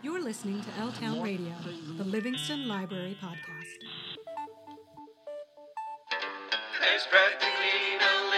You're 0.00 0.22
listening 0.22 0.60
to 0.60 0.68
L 0.78 0.92
Town 0.92 1.20
Radio, 1.20 1.52
the 1.96 2.04
Livingston 2.04 2.68
Library 2.68 3.18
Podcast. 3.20 3.78
There's 6.80 7.04
practically 7.10 7.98
no 7.98 8.30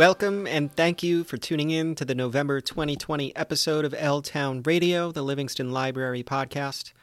Welcome 0.00 0.46
and 0.46 0.74
thank 0.74 1.02
you 1.02 1.24
for 1.24 1.36
tuning 1.36 1.68
in 1.68 1.94
to 1.96 2.06
the 2.06 2.14
November 2.14 2.62
2020 2.62 3.36
episode 3.36 3.84
of 3.84 3.94
L 3.98 4.22
Town 4.22 4.62
Radio, 4.62 5.12
the 5.12 5.20
Livingston 5.20 5.72
Library 5.72 6.22
podcast. 6.22 6.94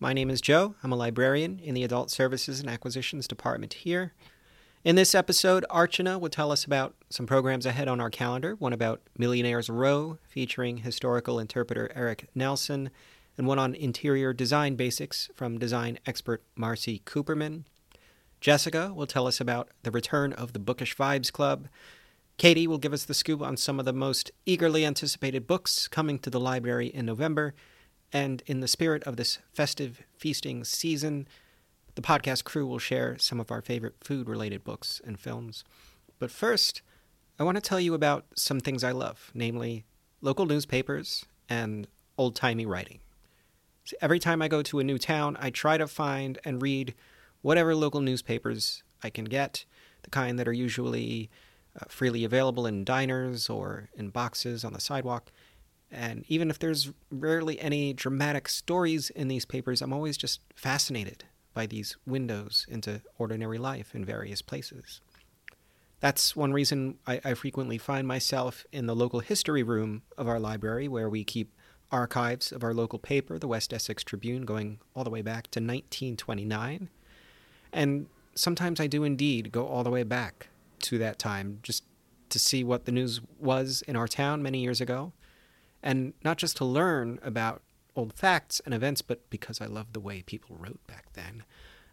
My 0.00 0.14
name 0.14 0.30
is 0.30 0.40
Joe. 0.40 0.74
I'm 0.82 0.90
a 0.90 0.96
librarian 0.96 1.60
in 1.62 1.74
the 1.74 1.84
Adult 1.84 2.10
Services 2.10 2.58
and 2.58 2.70
Acquisitions 2.70 3.28
Department 3.28 3.74
here. 3.74 4.14
In 4.84 4.96
this 4.96 5.14
episode, 5.14 5.66
Archana 5.70 6.18
will 6.18 6.30
tell 6.30 6.50
us 6.50 6.64
about 6.64 6.94
some 7.10 7.26
programs 7.26 7.66
ahead 7.66 7.88
on 7.88 8.00
our 8.00 8.08
calendar 8.08 8.54
one 8.54 8.72
about 8.72 9.02
Millionaires 9.18 9.68
Row, 9.68 10.16
featuring 10.26 10.78
historical 10.78 11.38
interpreter 11.38 11.92
Eric 11.94 12.30
Nelson, 12.34 12.88
and 13.36 13.46
one 13.46 13.58
on 13.58 13.74
interior 13.74 14.32
design 14.32 14.76
basics 14.76 15.28
from 15.34 15.58
design 15.58 15.98
expert 16.06 16.42
Marcy 16.54 17.02
Cooperman. 17.04 17.64
Jessica 18.40 18.94
will 18.94 19.06
tell 19.06 19.26
us 19.26 19.42
about 19.42 19.68
the 19.82 19.90
return 19.90 20.32
of 20.32 20.54
the 20.54 20.58
Bookish 20.58 20.96
Vibes 20.96 21.30
Club. 21.30 21.68
Katie 22.38 22.66
will 22.66 22.78
give 22.78 22.92
us 22.92 23.04
the 23.04 23.14
scoop 23.14 23.40
on 23.40 23.56
some 23.56 23.78
of 23.78 23.86
the 23.86 23.92
most 23.94 24.30
eagerly 24.44 24.84
anticipated 24.84 25.46
books 25.46 25.88
coming 25.88 26.18
to 26.18 26.28
the 26.28 26.40
library 26.40 26.88
in 26.88 27.06
November. 27.06 27.54
And 28.12 28.42
in 28.46 28.60
the 28.60 28.68
spirit 28.68 29.02
of 29.04 29.16
this 29.16 29.38
festive 29.54 30.02
feasting 30.16 30.62
season, 30.62 31.26
the 31.94 32.02
podcast 32.02 32.44
crew 32.44 32.66
will 32.66 32.78
share 32.78 33.16
some 33.18 33.40
of 33.40 33.50
our 33.50 33.62
favorite 33.62 33.94
food 34.04 34.28
related 34.28 34.64
books 34.64 35.00
and 35.04 35.18
films. 35.18 35.64
But 36.18 36.30
first, 36.30 36.82
I 37.38 37.42
want 37.42 37.56
to 37.56 37.62
tell 37.62 37.80
you 37.80 37.94
about 37.94 38.26
some 38.34 38.60
things 38.60 38.84
I 38.84 38.92
love, 38.92 39.30
namely 39.32 39.84
local 40.20 40.44
newspapers 40.44 41.24
and 41.48 41.88
old 42.18 42.36
timey 42.36 42.66
writing. 42.66 43.00
So 43.84 43.96
every 44.02 44.18
time 44.18 44.42
I 44.42 44.48
go 44.48 44.62
to 44.62 44.78
a 44.78 44.84
new 44.84 44.98
town, 44.98 45.38
I 45.40 45.48
try 45.48 45.78
to 45.78 45.86
find 45.86 46.38
and 46.44 46.60
read 46.60 46.94
whatever 47.40 47.74
local 47.74 48.00
newspapers 48.02 48.82
I 49.02 49.08
can 49.08 49.24
get, 49.24 49.64
the 50.02 50.10
kind 50.10 50.38
that 50.38 50.48
are 50.48 50.52
usually 50.52 51.30
uh, 51.78 51.84
freely 51.88 52.24
available 52.24 52.66
in 52.66 52.84
diners 52.84 53.50
or 53.50 53.88
in 53.96 54.10
boxes 54.10 54.64
on 54.64 54.72
the 54.72 54.80
sidewalk. 54.80 55.30
And 55.90 56.24
even 56.28 56.50
if 56.50 56.58
there's 56.58 56.90
rarely 57.10 57.60
any 57.60 57.92
dramatic 57.92 58.48
stories 58.48 59.10
in 59.10 59.28
these 59.28 59.44
papers, 59.44 59.82
I'm 59.82 59.92
always 59.92 60.16
just 60.16 60.40
fascinated 60.54 61.24
by 61.54 61.66
these 61.66 61.96
windows 62.06 62.66
into 62.68 63.02
ordinary 63.18 63.58
life 63.58 63.94
in 63.94 64.04
various 64.04 64.42
places. 64.42 65.00
That's 66.00 66.36
one 66.36 66.52
reason 66.52 66.98
I, 67.06 67.20
I 67.24 67.34
frequently 67.34 67.78
find 67.78 68.06
myself 68.06 68.66
in 68.72 68.86
the 68.86 68.94
local 68.94 69.20
history 69.20 69.62
room 69.62 70.02
of 70.18 70.28
our 70.28 70.38
library, 70.38 70.88
where 70.88 71.08
we 71.08 71.24
keep 71.24 71.52
archives 71.90 72.52
of 72.52 72.62
our 72.62 72.74
local 72.74 72.98
paper, 72.98 73.38
the 73.38 73.48
West 73.48 73.72
Essex 73.72 74.04
Tribune, 74.04 74.44
going 74.44 74.78
all 74.94 75.04
the 75.04 75.10
way 75.10 75.22
back 75.22 75.44
to 75.52 75.60
1929. 75.60 76.90
And 77.72 78.06
sometimes 78.34 78.80
I 78.80 78.86
do 78.86 79.04
indeed 79.04 79.52
go 79.52 79.66
all 79.66 79.84
the 79.84 79.90
way 79.90 80.02
back 80.02 80.48
to 80.80 80.98
that 80.98 81.18
time 81.18 81.58
just 81.62 81.84
to 82.28 82.38
see 82.38 82.64
what 82.64 82.84
the 82.84 82.92
news 82.92 83.20
was 83.38 83.82
in 83.86 83.96
our 83.96 84.08
town 84.08 84.42
many 84.42 84.60
years 84.60 84.80
ago. 84.80 85.12
And 85.82 86.14
not 86.24 86.38
just 86.38 86.56
to 86.58 86.64
learn 86.64 87.18
about 87.22 87.62
old 87.94 88.12
facts 88.12 88.60
and 88.64 88.74
events, 88.74 89.02
but 89.02 89.28
because 89.30 89.60
I 89.60 89.66
love 89.66 89.92
the 89.92 90.00
way 90.00 90.22
people 90.22 90.56
wrote 90.58 90.84
back 90.86 91.12
then. 91.14 91.44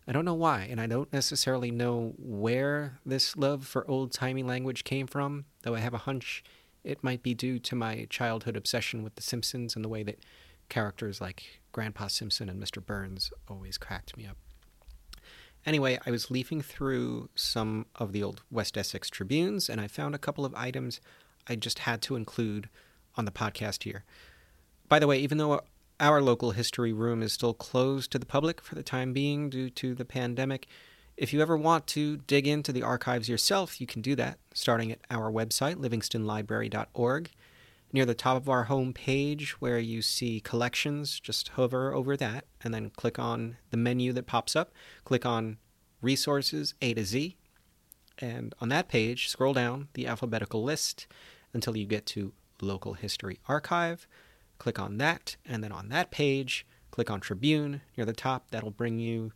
I 0.07 0.11
don't 0.11 0.25
know 0.25 0.33
why, 0.33 0.67
and 0.69 0.81
I 0.81 0.87
don't 0.87 1.11
necessarily 1.13 1.71
know 1.71 2.13
where 2.17 2.99
this 3.05 3.37
love 3.37 3.65
for 3.65 3.89
old 3.89 4.11
timey 4.11 4.43
language 4.43 4.83
came 4.83 5.07
from, 5.07 5.45
though 5.61 5.75
I 5.75 5.79
have 5.79 5.93
a 5.93 5.99
hunch 5.99 6.43
it 6.83 7.03
might 7.03 7.23
be 7.23 7.33
due 7.33 7.59
to 7.59 7.75
my 7.75 8.05
childhood 8.09 8.57
obsession 8.57 9.03
with 9.03 9.15
The 9.15 9.21
Simpsons 9.21 9.75
and 9.75 9.85
the 9.85 9.89
way 9.89 10.03
that 10.03 10.19
characters 10.69 11.21
like 11.21 11.61
Grandpa 11.71 12.07
Simpson 12.07 12.49
and 12.49 12.61
Mr. 12.61 12.85
Burns 12.85 13.31
always 13.47 13.77
cracked 13.77 14.17
me 14.17 14.25
up. 14.25 14.37
Anyway, 15.65 15.97
I 16.05 16.11
was 16.11 16.29
leafing 16.29 16.61
through 16.61 17.29
some 17.35 17.85
of 17.95 18.11
the 18.11 18.21
old 18.21 18.41
West 18.51 18.77
Essex 18.77 19.09
Tribunes, 19.09 19.69
and 19.69 19.79
I 19.79 19.87
found 19.87 20.13
a 20.13 20.19
couple 20.19 20.45
of 20.45 20.53
items 20.55 20.99
I 21.47 21.55
just 21.55 21.79
had 21.79 22.01
to 22.03 22.15
include 22.15 22.69
on 23.15 23.25
the 23.25 23.31
podcast 23.31 23.83
here. 23.83 24.03
By 24.89 24.99
the 24.99 25.07
way, 25.07 25.19
even 25.19 25.37
though 25.37 25.61
our 25.99 26.21
local 26.21 26.51
history 26.51 26.91
room 26.91 27.21
is 27.21 27.31
still 27.33 27.53
closed 27.53 28.11
to 28.11 28.19
the 28.19 28.25
public 28.25 28.61
for 28.61 28.75
the 28.75 28.83
time 28.83 29.13
being 29.13 29.49
due 29.49 29.69
to 29.69 29.95
the 29.95 30.05
pandemic, 30.05 30.67
if 31.15 31.31
you 31.31 31.41
ever 31.41 31.55
want 31.55 31.87
to 31.87 32.17
dig 32.17 32.47
into 32.47 32.73
the 32.73 32.83
archives 32.83 33.29
yourself, 33.29 33.79
you 33.79 33.87
can 33.87 34.01
do 34.01 34.15
that 34.15 34.39
starting 34.53 34.91
at 34.91 34.99
our 35.09 35.31
website, 35.31 35.75
livingstonlibrary.org. 35.75 37.29
Near 37.93 38.05
the 38.05 38.15
top 38.15 38.37
of 38.37 38.49
our 38.49 38.63
home 38.63 38.91
page, 38.91 39.51
where 39.61 39.77
you 39.77 40.01
see 40.01 40.39
collections, 40.39 41.19
just 41.19 41.49
hover 41.49 41.93
over 41.93 42.17
that 42.17 42.45
and 42.63 42.73
then 42.73 42.89
click 42.89 43.19
on 43.19 43.57
the 43.69 43.77
menu 43.77 44.11
that 44.13 44.25
pops 44.25 44.55
up. 44.55 44.71
Click 45.05 45.25
on 45.25 45.57
Resources 46.01 46.73
A 46.81 46.95
to 46.95 47.05
Z. 47.05 47.37
And 48.17 48.55
on 48.59 48.69
that 48.69 48.89
page, 48.89 49.29
scroll 49.29 49.53
down 49.53 49.89
the 49.93 50.07
alphabetical 50.07 50.63
list 50.63 51.05
until 51.53 51.77
you 51.77 51.85
get 51.85 52.05
to 52.07 52.33
Local 52.61 52.93
History 52.93 53.39
Archive. 53.47 54.07
Click 54.57 54.79
on 54.79 54.97
that, 54.97 55.35
and 55.45 55.63
then 55.63 55.71
on 55.71 55.89
that 55.89 56.09
page, 56.09 56.65
click 56.91 57.11
on 57.11 57.19
Tribune 57.19 57.81
near 57.95 58.05
the 58.05 58.13
top. 58.13 58.49
That'll 58.51 58.71
bring 58.71 58.99
you 58.99 59.33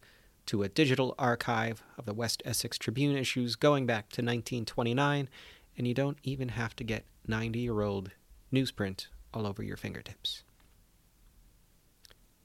to 0.47 0.63
a 0.63 0.69
digital 0.69 1.13
archive 1.19 1.84
of 1.97 2.06
the 2.06 2.13
West 2.13 2.41
Essex 2.45 2.78
Tribune 2.78 3.16
issues 3.16 3.56
going 3.56 3.85
back 3.85 4.06
to 4.09 4.22
1929, 4.22 5.29
and 5.78 5.88
you 5.88 5.94
don't 5.94 6.18
even 6.24 6.50
have 6.50 6.75
to 6.78 6.84
get 6.84 7.06
90 7.28 7.59
year 7.59 7.81
old 7.81 8.12
newsprint 8.57 9.07
all 9.34 9.45
over 9.45 9.63
your 9.63 9.78
fingertips. 9.78 10.44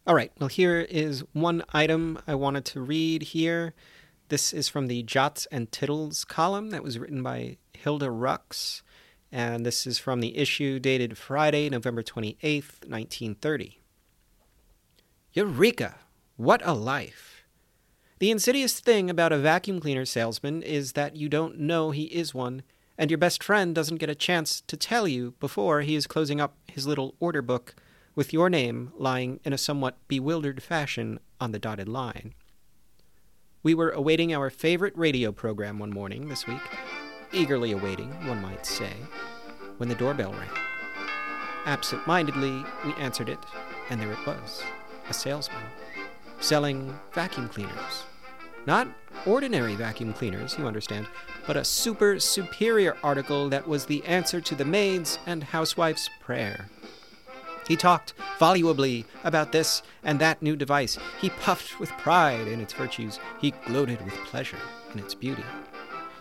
All 0.06 0.14
right, 0.14 0.32
well, 0.38 0.48
here 0.48 0.80
is 0.80 1.24
one 1.32 1.62
item 1.72 2.18
I 2.26 2.34
wanted 2.34 2.64
to 2.66 2.80
read 2.80 3.22
here. 3.22 3.72
This 4.28 4.52
is 4.52 4.68
from 4.68 4.88
the 4.88 5.02
Jots 5.04 5.46
and 5.52 5.70
Tittles 5.70 6.24
column 6.24 6.70
that 6.70 6.82
was 6.82 6.98
written 6.98 7.22
by 7.22 7.58
Hilda 7.72 8.06
Rux, 8.06 8.82
and 9.30 9.64
this 9.64 9.86
is 9.86 9.98
from 9.98 10.20
the 10.20 10.36
issue 10.36 10.80
dated 10.80 11.16
Friday, 11.16 11.70
November 11.70 12.02
28th, 12.02 12.82
1930. 12.86 13.78
Eureka! 15.34 16.00
What 16.36 16.60
a 16.64 16.72
life! 16.72 17.44
The 18.18 18.30
insidious 18.30 18.80
thing 18.80 19.08
about 19.08 19.32
a 19.32 19.38
vacuum 19.38 19.80
cleaner 19.80 20.04
salesman 20.04 20.62
is 20.62 20.92
that 20.92 21.16
you 21.16 21.28
don't 21.28 21.58
know 21.58 21.90
he 21.90 22.04
is 22.04 22.34
one, 22.34 22.62
and 23.02 23.10
your 23.10 23.18
best 23.18 23.42
friend 23.42 23.74
doesn't 23.74 23.96
get 23.96 24.08
a 24.08 24.14
chance 24.14 24.60
to 24.60 24.76
tell 24.76 25.08
you 25.08 25.34
before 25.40 25.80
he 25.80 25.96
is 25.96 26.06
closing 26.06 26.40
up 26.40 26.54
his 26.68 26.86
little 26.86 27.16
order 27.18 27.42
book 27.42 27.74
with 28.14 28.32
your 28.32 28.48
name 28.48 28.92
lying 28.96 29.40
in 29.42 29.52
a 29.52 29.58
somewhat 29.58 29.98
bewildered 30.06 30.62
fashion 30.62 31.18
on 31.41 31.50
the 31.50 31.58
dotted 31.58 31.88
line. 31.88 32.32
We 33.65 33.74
were 33.74 33.91
awaiting 33.91 34.32
our 34.32 34.50
favorite 34.50 34.97
radio 34.97 35.32
program 35.32 35.80
one 35.80 35.91
morning 35.91 36.28
this 36.28 36.47
week, 36.47 36.60
eagerly 37.32 37.72
awaiting, 37.72 38.10
one 38.28 38.41
might 38.41 38.65
say, 38.65 38.92
when 39.78 39.88
the 39.88 39.97
doorbell 39.97 40.30
rang. 40.30 40.48
Absent 41.65 42.06
mindedly, 42.06 42.65
we 42.84 42.92
answered 43.00 43.28
it, 43.28 43.41
and 43.91 44.00
there 44.00 44.12
it 44.12 44.24
was 44.24 44.62
a 45.09 45.12
salesman 45.12 45.65
selling 46.38 46.97
vacuum 47.12 47.48
cleaners. 47.48 48.04
Not 48.65 48.86
ordinary 49.27 49.74
vacuum 49.74 50.12
cleaners, 50.12 50.56
you 50.56 50.68
understand, 50.68 51.09
but 51.47 51.56
a 51.56 51.65
super 51.65 52.18
superior 52.21 52.97
article 53.03 53.48
that 53.48 53.66
was 53.66 53.86
the 53.86 54.04
answer 54.04 54.41
to 54.41 54.54
the 54.54 54.65
maid's 54.65 55.18
and 55.27 55.44
housewife's 55.44 56.09
prayer. 56.21 56.68
He 57.68 57.77
talked 57.77 58.15
volubly 58.39 59.04
about 59.24 59.53
this 59.53 59.83
and 60.03 60.18
that 60.18 60.42
new 60.42 60.56
device. 60.56 60.98
He 61.21 61.30
puffed 61.30 61.78
with 61.78 61.91
pride 61.92 62.48
in 62.48 62.60
its 62.60 62.72
virtues. 62.72 63.21
He 63.41 63.53
gloated 63.66 64.04
with 64.04 64.15
pleasure 64.27 64.59
in 64.92 64.98
its 64.98 65.15
beauty. 65.15 65.44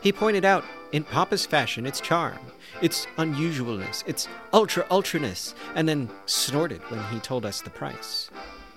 He 0.02 0.12
pointed 0.12 0.46
out, 0.46 0.64
in 0.92 1.04
pompous 1.04 1.46
fashion, 1.46 1.86
its 1.86 2.02
charm, 2.02 2.40
its 2.82 3.08
unusualness, 3.18 4.04
its 4.08 4.28
ultra 4.52 4.84
ultraness, 4.90 5.54
and 5.76 5.88
then 5.88 6.10
snorted 6.26 6.82
when 6.90 7.04
he 7.06 7.20
told 7.20 7.46
us 7.46 7.62
the 7.62 7.70
price. 7.70 8.30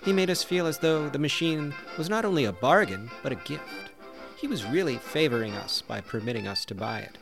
He 0.05 0.13
made 0.13 0.31
us 0.31 0.45
feel 0.45 0.67
as 0.67 0.79
though 0.79 1.09
the 1.09 1.19
machine 1.19 1.75
was 1.97 2.11
not 2.11 2.25
only 2.25 2.45
a 2.45 2.53
bargain, 2.53 3.11
but 3.23 3.33
a 3.33 3.37
gift. 3.37 3.91
He 4.37 4.47
was 4.47 4.65
really 4.65 4.97
favoring 4.97 5.53
us 5.55 5.83
by 5.83 6.01
permitting 6.01 6.47
us 6.47 6.65
to 6.67 6.75
buy 6.75 7.01
it. 7.01 7.19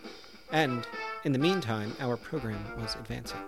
And, 0.51 0.87
in 1.25 1.33
the 1.33 1.39
meantime, 1.39 1.95
our 2.01 2.17
program 2.17 2.65
was 2.81 2.95
advancing. 2.95 3.41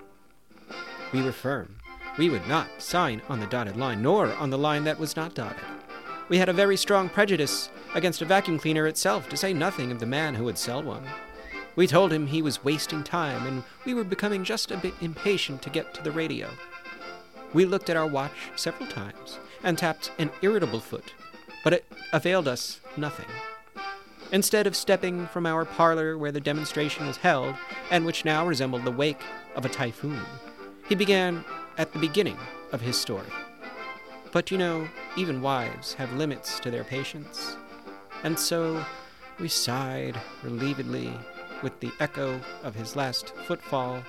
We 1.12 1.22
were 1.22 1.32
firm. 1.32 1.76
We 2.16 2.31
would 2.31 2.46
not 2.46 2.69
sign 2.78 3.20
on 3.28 3.40
the 3.40 3.46
dotted 3.46 3.76
line, 3.76 4.02
nor 4.02 4.32
on 4.34 4.50
the 4.50 4.58
line 4.58 4.84
that 4.84 4.99
was 4.99 5.16
not 5.16 5.34
dotted. 5.34 5.64
We 6.28 6.38
had 6.38 6.49
a 6.49 6.52
very 6.52 6.76
strong 6.76 7.08
prejudice 7.08 7.69
against 7.94 8.22
a 8.22 8.25
vacuum 8.25 8.58
cleaner 8.58 8.87
itself, 8.87 9.28
to 9.28 9.37
say 9.37 9.52
nothing 9.52 9.90
of 9.90 9.99
the 9.99 10.06
man 10.06 10.34
who 10.34 10.44
would 10.44 10.58
sell 10.58 10.82
one. 10.82 11.05
We 11.76 11.87
told 11.87 12.12
him 12.12 12.26
he 12.26 12.43
was 12.43 12.64
wasting 12.64 13.02
time, 13.02 13.46
and 13.46 13.64
we 13.84 13.94
were 13.94 14.05
becoming 14.05 14.44
just 14.44 14.70
a 14.70 14.76
bit 14.76 14.94
impatient 15.00 15.62
to 15.62 15.70
get 15.70 15.93
to 15.94 16.02
the 16.02 16.12
radio. 16.12 16.50
We 17.52 17.64
looked 17.64 17.90
at 17.90 17.96
our 17.96 18.06
watch 18.06 18.50
several 18.56 18.88
times 18.88 19.38
and 19.62 19.76
tapped 19.76 20.12
an 20.19 20.31
irritable 20.43 20.81
foot, 20.81 21.12
but 21.62 21.72
it 21.72 21.84
availed 22.12 22.49
us 22.49 22.81
nothing. 22.96 23.26
Instead 24.32 24.67
of 24.67 24.75
stepping 24.75 25.26
from 25.29 25.47
our 25.47 25.65
parlor 25.65 26.19
where 26.19 26.32
the 26.32 26.41
demonstration 26.41 27.06
was 27.06 27.19
held, 27.19 27.55
and 27.91 28.05
which 28.05 28.25
now 28.25 28.47
resembled 28.47 28.85
the 28.85 28.91
wake 28.91 29.23
of 29.55 29.65
a 29.65 29.69
typhoon, 29.69 30.21
he 30.88 30.94
began 30.94 31.44
at 31.79 31.93
the 31.93 31.99
beginning 31.99 32.38
of 32.73 32.81
his 32.81 33.00
story. 33.00 33.29
But 34.32 34.50
you 34.50 34.59
know, 34.59 34.88
even 35.17 35.43
wives 35.43 35.94
have 35.94 36.12
limits 36.15 36.59
to 36.61 36.71
their 36.71 36.85
patience. 36.85 37.56
And 38.25 38.38
so 38.38 38.85
we 39.38 39.49
sighed 39.49 40.21
relievedly 40.43 41.17
with 41.62 41.79
the 41.81 41.93
echo 42.00 42.41
of 42.62 42.75
his 42.75 42.97
last 42.97 43.35
footfall 43.47 44.03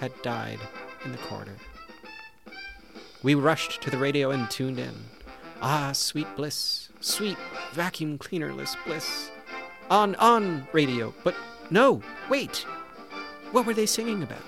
had 0.00 0.12
died 0.22 0.60
in 1.04 1.12
the 1.12 1.18
corridor. 1.18 1.56
We 3.22 3.34
rushed 3.34 3.80
to 3.82 3.90
the 3.90 3.98
radio 3.98 4.30
and 4.30 4.50
tuned 4.50 4.78
in. 4.78 4.94
Ah, 5.60 5.92
sweet 5.92 6.28
bliss, 6.36 6.87
sweet 7.00 7.36
vacuum 7.72 8.18
cleanerless 8.18 8.76
bliss. 8.84 9.30
On, 9.90 10.14
on, 10.16 10.66
radio. 10.72 11.14
But 11.24 11.34
no, 11.70 12.02
wait. 12.28 12.66
What 13.52 13.66
were 13.66 13.74
they 13.74 13.86
singing 13.86 14.22
about? 14.22 14.42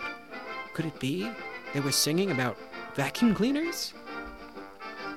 Could 0.75 0.85
it 0.85 1.00
be 1.00 1.31
they 1.73 1.81
were 1.81 1.93
singing 1.93 2.31
about 2.31 2.56
vacuum 2.94 3.35
cleaners? 3.35 3.94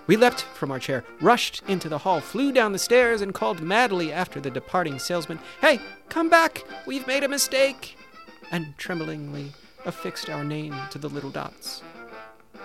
We 0.05 0.17
leapt 0.17 0.41
from 0.41 0.69
our 0.71 0.79
chair, 0.79 1.03
rushed 1.21 1.63
into 1.67 1.87
the 1.87 1.97
hall, 1.97 2.19
flew 2.19 2.51
down 2.51 2.73
the 2.73 2.79
stairs, 2.79 3.21
and 3.21 3.33
called 3.33 3.61
madly 3.61 4.11
after 4.11 4.41
the 4.41 4.51
departing 4.51 4.99
salesman, 4.99 5.39
Hey, 5.61 5.79
come 6.09 6.29
back! 6.29 6.63
We've 6.85 7.07
made 7.07 7.23
a 7.23 7.29
mistake! 7.29 7.97
And 8.51 8.77
tremblingly 8.77 9.53
affixed 9.85 10.29
our 10.29 10.43
name 10.43 10.75
to 10.91 10.99
the 10.99 11.09
little 11.09 11.31
dots. 11.31 11.81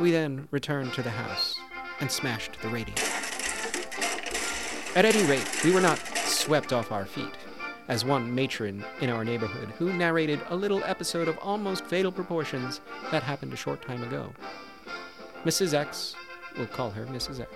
We 0.01 0.11
then 0.11 0.49
returned 0.51 0.93
to 0.95 1.03
the 1.03 1.11
house 1.11 1.55
and 2.01 2.11
smashed 2.11 2.61
the 2.61 2.69
radio. 2.69 2.95
At 4.99 5.05
any 5.05 5.23
rate, 5.31 5.49
we 5.63 5.71
were 5.71 5.81
not 5.81 6.01
swept 6.27 6.73
off 6.73 6.91
our 6.91 7.05
feet, 7.05 7.31
as 7.87 8.05
one 8.05 8.35
matron 8.35 8.85
in 9.01 9.11
our 9.11 9.25
neighborhood 9.25 9.69
who 9.79 9.93
narrated 9.93 10.41
a 10.49 10.57
little 10.57 10.83
episode 10.83 11.29
of 11.29 11.39
almost 11.39 11.85
fatal 11.85 12.11
proportions 12.11 12.81
that 13.13 13.23
happened 13.23 13.53
a 13.53 13.57
short 13.57 13.81
time 13.81 14.03
ago. 14.03 14.33
Mrs. 15.45 15.73
X, 15.73 16.17
we'll 16.57 16.67
call 16.67 16.91
her 16.91 17.07
Mrs. 17.07 17.39
X, 17.39 17.53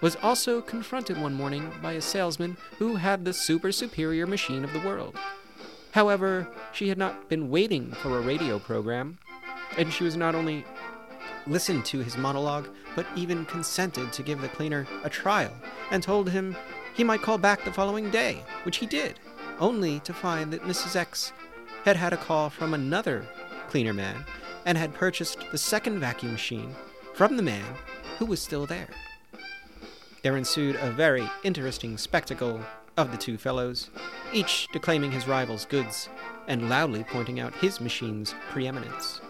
was 0.00 0.16
also 0.24 0.60
confronted 0.60 1.22
one 1.22 1.34
morning 1.34 1.70
by 1.80 1.92
a 1.92 2.00
salesman 2.00 2.56
who 2.80 2.96
had 2.96 3.24
the 3.24 3.32
super 3.32 3.70
superior 3.70 4.26
machine 4.26 4.64
of 4.64 4.72
the 4.72 4.80
world. 4.80 5.16
However, 5.92 6.48
she 6.72 6.88
had 6.88 6.98
not 6.98 7.28
been 7.28 7.48
waiting 7.48 7.92
for 7.92 8.18
a 8.18 8.22
radio 8.22 8.58
program, 8.58 9.18
and 9.78 9.92
she 9.92 10.02
was 10.02 10.16
not 10.16 10.34
only 10.34 10.64
listened 11.46 11.84
to 11.86 12.00
his 12.00 12.16
monologue, 12.16 12.68
but 12.94 13.06
even 13.14 13.44
consented 13.46 14.12
to 14.12 14.22
give 14.22 14.40
the 14.40 14.48
cleaner 14.48 14.86
a 15.04 15.10
trial 15.10 15.52
and 15.90 16.02
told 16.02 16.30
him 16.30 16.56
he 16.94 17.04
might 17.04 17.22
call 17.22 17.38
back 17.38 17.64
the 17.64 17.72
following 17.72 18.10
day, 18.10 18.42
which 18.64 18.78
he 18.78 18.86
did, 18.86 19.20
only 19.60 20.00
to 20.00 20.12
find 20.12 20.52
that 20.52 20.62
Mrs. 20.62 20.96
X 20.96 21.32
had 21.84 21.96
had 21.96 22.12
a 22.12 22.16
call 22.16 22.50
from 22.50 22.74
another 22.74 23.26
cleaner 23.68 23.92
man 23.92 24.24
and 24.64 24.76
had 24.76 24.94
purchased 24.94 25.38
the 25.52 25.58
second 25.58 26.00
vacuum 26.00 26.32
machine 26.32 26.74
from 27.14 27.36
the 27.36 27.42
man 27.42 27.64
who 28.18 28.26
was 28.26 28.42
still 28.42 28.66
there. 28.66 28.88
There 30.22 30.36
ensued 30.36 30.76
a 30.76 30.90
very 30.90 31.28
interesting 31.44 31.96
spectacle 31.98 32.60
of 32.96 33.12
the 33.12 33.18
two 33.18 33.36
fellows, 33.36 33.90
each 34.32 34.68
declaiming 34.72 35.12
his 35.12 35.28
rival's 35.28 35.66
goods 35.66 36.08
and 36.48 36.68
loudly 36.68 37.04
pointing 37.04 37.38
out 37.38 37.54
his 37.54 37.80
machine's 37.80 38.34
preeminence. 38.50 39.20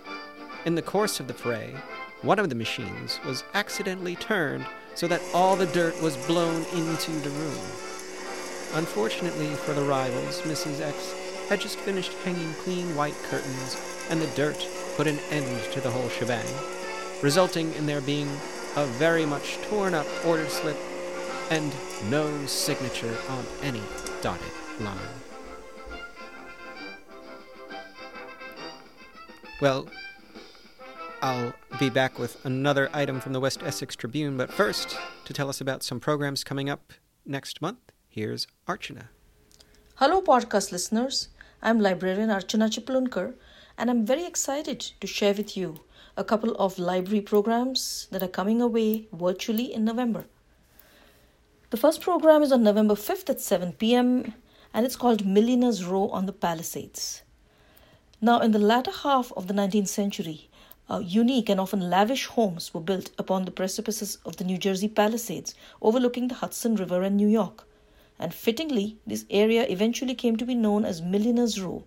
In 0.64 0.74
the 0.74 0.82
course 0.82 1.20
of 1.20 1.26
the 1.26 1.34
fray, 1.34 1.74
one 2.22 2.38
of 2.38 2.48
the 2.48 2.54
machines 2.54 3.20
was 3.24 3.44
accidentally 3.54 4.16
turned 4.16 4.66
so 4.94 5.06
that 5.06 5.22
all 5.34 5.56
the 5.56 5.66
dirt 5.66 6.00
was 6.02 6.16
blown 6.26 6.64
into 6.74 7.10
the 7.10 7.30
room. 7.30 7.64
Unfortunately 8.74 9.54
for 9.54 9.74
the 9.74 9.82
rivals, 9.82 10.40
Mrs. 10.42 10.80
X 10.80 11.14
had 11.48 11.60
just 11.60 11.78
finished 11.78 12.12
hanging 12.24 12.52
clean 12.54 12.96
white 12.96 13.14
curtains, 13.24 13.76
and 14.10 14.20
the 14.20 14.26
dirt 14.28 14.66
put 14.96 15.06
an 15.06 15.18
end 15.30 15.72
to 15.72 15.80
the 15.80 15.90
whole 15.90 16.08
shebang, 16.08 16.46
resulting 17.22 17.72
in 17.74 17.86
there 17.86 18.00
being 18.00 18.28
a 18.76 18.84
very 18.98 19.24
much 19.24 19.58
torn 19.68 19.94
up 19.94 20.06
order 20.26 20.48
slip 20.48 20.76
and 21.50 21.72
no 22.10 22.44
signature 22.46 23.16
on 23.28 23.46
any 23.62 23.82
dotted 24.20 24.50
line. 24.80 24.98
Well, 29.60 29.88
I'll 31.22 31.54
be 31.78 31.88
back 31.88 32.18
with 32.18 32.44
another 32.44 32.90
item 32.92 33.20
from 33.20 33.32
the 33.32 33.40
West 33.40 33.62
Essex 33.62 33.96
Tribune, 33.96 34.36
but 34.36 34.52
first, 34.52 34.98
to 35.24 35.32
tell 35.32 35.48
us 35.48 35.62
about 35.62 35.82
some 35.82 35.98
programs 35.98 36.44
coming 36.44 36.68
up 36.68 36.92
next 37.24 37.62
month, 37.62 37.78
here's 38.08 38.46
Archana. 38.68 39.08
Hello, 39.94 40.20
podcast 40.20 40.72
listeners. 40.72 41.28
I'm 41.62 41.80
librarian 41.80 42.28
Archana 42.28 42.68
Chiplunkar, 42.68 43.32
and 43.78 43.90
I'm 43.90 44.04
very 44.04 44.26
excited 44.26 44.80
to 45.00 45.06
share 45.06 45.32
with 45.32 45.56
you 45.56 45.80
a 46.18 46.24
couple 46.24 46.54
of 46.56 46.78
library 46.78 47.22
programs 47.22 48.08
that 48.10 48.22
are 48.22 48.28
coming 48.28 48.60
away 48.60 49.08
virtually 49.10 49.72
in 49.72 49.86
November. 49.86 50.26
The 51.70 51.78
first 51.78 52.02
program 52.02 52.42
is 52.42 52.52
on 52.52 52.62
November 52.62 52.94
5th 52.94 53.30
at 53.30 53.40
7 53.40 53.72
p.m., 53.72 54.34
and 54.74 54.84
it's 54.84 54.96
called 54.96 55.24
Millionaires 55.24 55.82
Row 55.82 56.08
on 56.10 56.26
the 56.26 56.32
Palisades. 56.32 57.22
Now, 58.20 58.40
in 58.40 58.52
the 58.52 58.58
latter 58.58 58.90
half 58.90 59.32
of 59.32 59.46
the 59.46 59.54
19th 59.54 59.88
century, 59.88 60.50
uh, 60.88 60.98
unique 60.98 61.48
and 61.48 61.58
often 61.60 61.90
lavish 61.90 62.26
homes 62.26 62.72
were 62.72 62.80
built 62.80 63.10
upon 63.18 63.44
the 63.44 63.50
precipices 63.50 64.18
of 64.24 64.36
the 64.36 64.44
New 64.44 64.56
Jersey 64.56 64.88
Palisades, 64.88 65.54
overlooking 65.82 66.28
the 66.28 66.36
Hudson 66.36 66.76
River 66.76 67.02
and 67.02 67.16
New 67.16 67.26
York. 67.26 67.66
And 68.18 68.32
fittingly, 68.32 68.96
this 69.06 69.24
area 69.28 69.66
eventually 69.68 70.14
came 70.14 70.36
to 70.36 70.46
be 70.46 70.54
known 70.54 70.84
as 70.84 71.02
Millionaires 71.02 71.60
Row, 71.60 71.84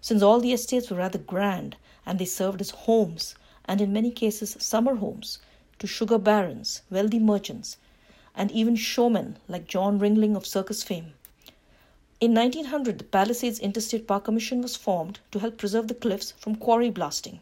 since 0.00 0.22
all 0.22 0.40
the 0.40 0.52
estates 0.52 0.90
were 0.90 0.96
rather 0.96 1.18
grand 1.18 1.76
and 2.04 2.18
they 2.18 2.24
served 2.24 2.60
as 2.60 2.70
homes, 2.70 3.34
and 3.64 3.80
in 3.80 3.92
many 3.92 4.10
cases 4.10 4.56
summer 4.58 4.96
homes, 4.96 5.38
to 5.78 5.86
sugar 5.86 6.18
barons, 6.18 6.82
wealthy 6.90 7.18
merchants, 7.18 7.76
and 8.34 8.50
even 8.50 8.74
showmen 8.74 9.38
like 9.48 9.68
John 9.68 9.98
Ringling 9.98 10.36
of 10.36 10.44
circus 10.44 10.82
fame. 10.82 11.14
In 12.20 12.34
1900, 12.34 12.98
the 12.98 13.04
Palisades 13.04 13.58
Interstate 13.58 14.06
Park 14.06 14.24
Commission 14.24 14.60
was 14.60 14.76
formed 14.76 15.20
to 15.30 15.38
help 15.38 15.56
preserve 15.56 15.88
the 15.88 15.94
cliffs 15.94 16.32
from 16.32 16.56
quarry 16.56 16.90
blasting. 16.90 17.40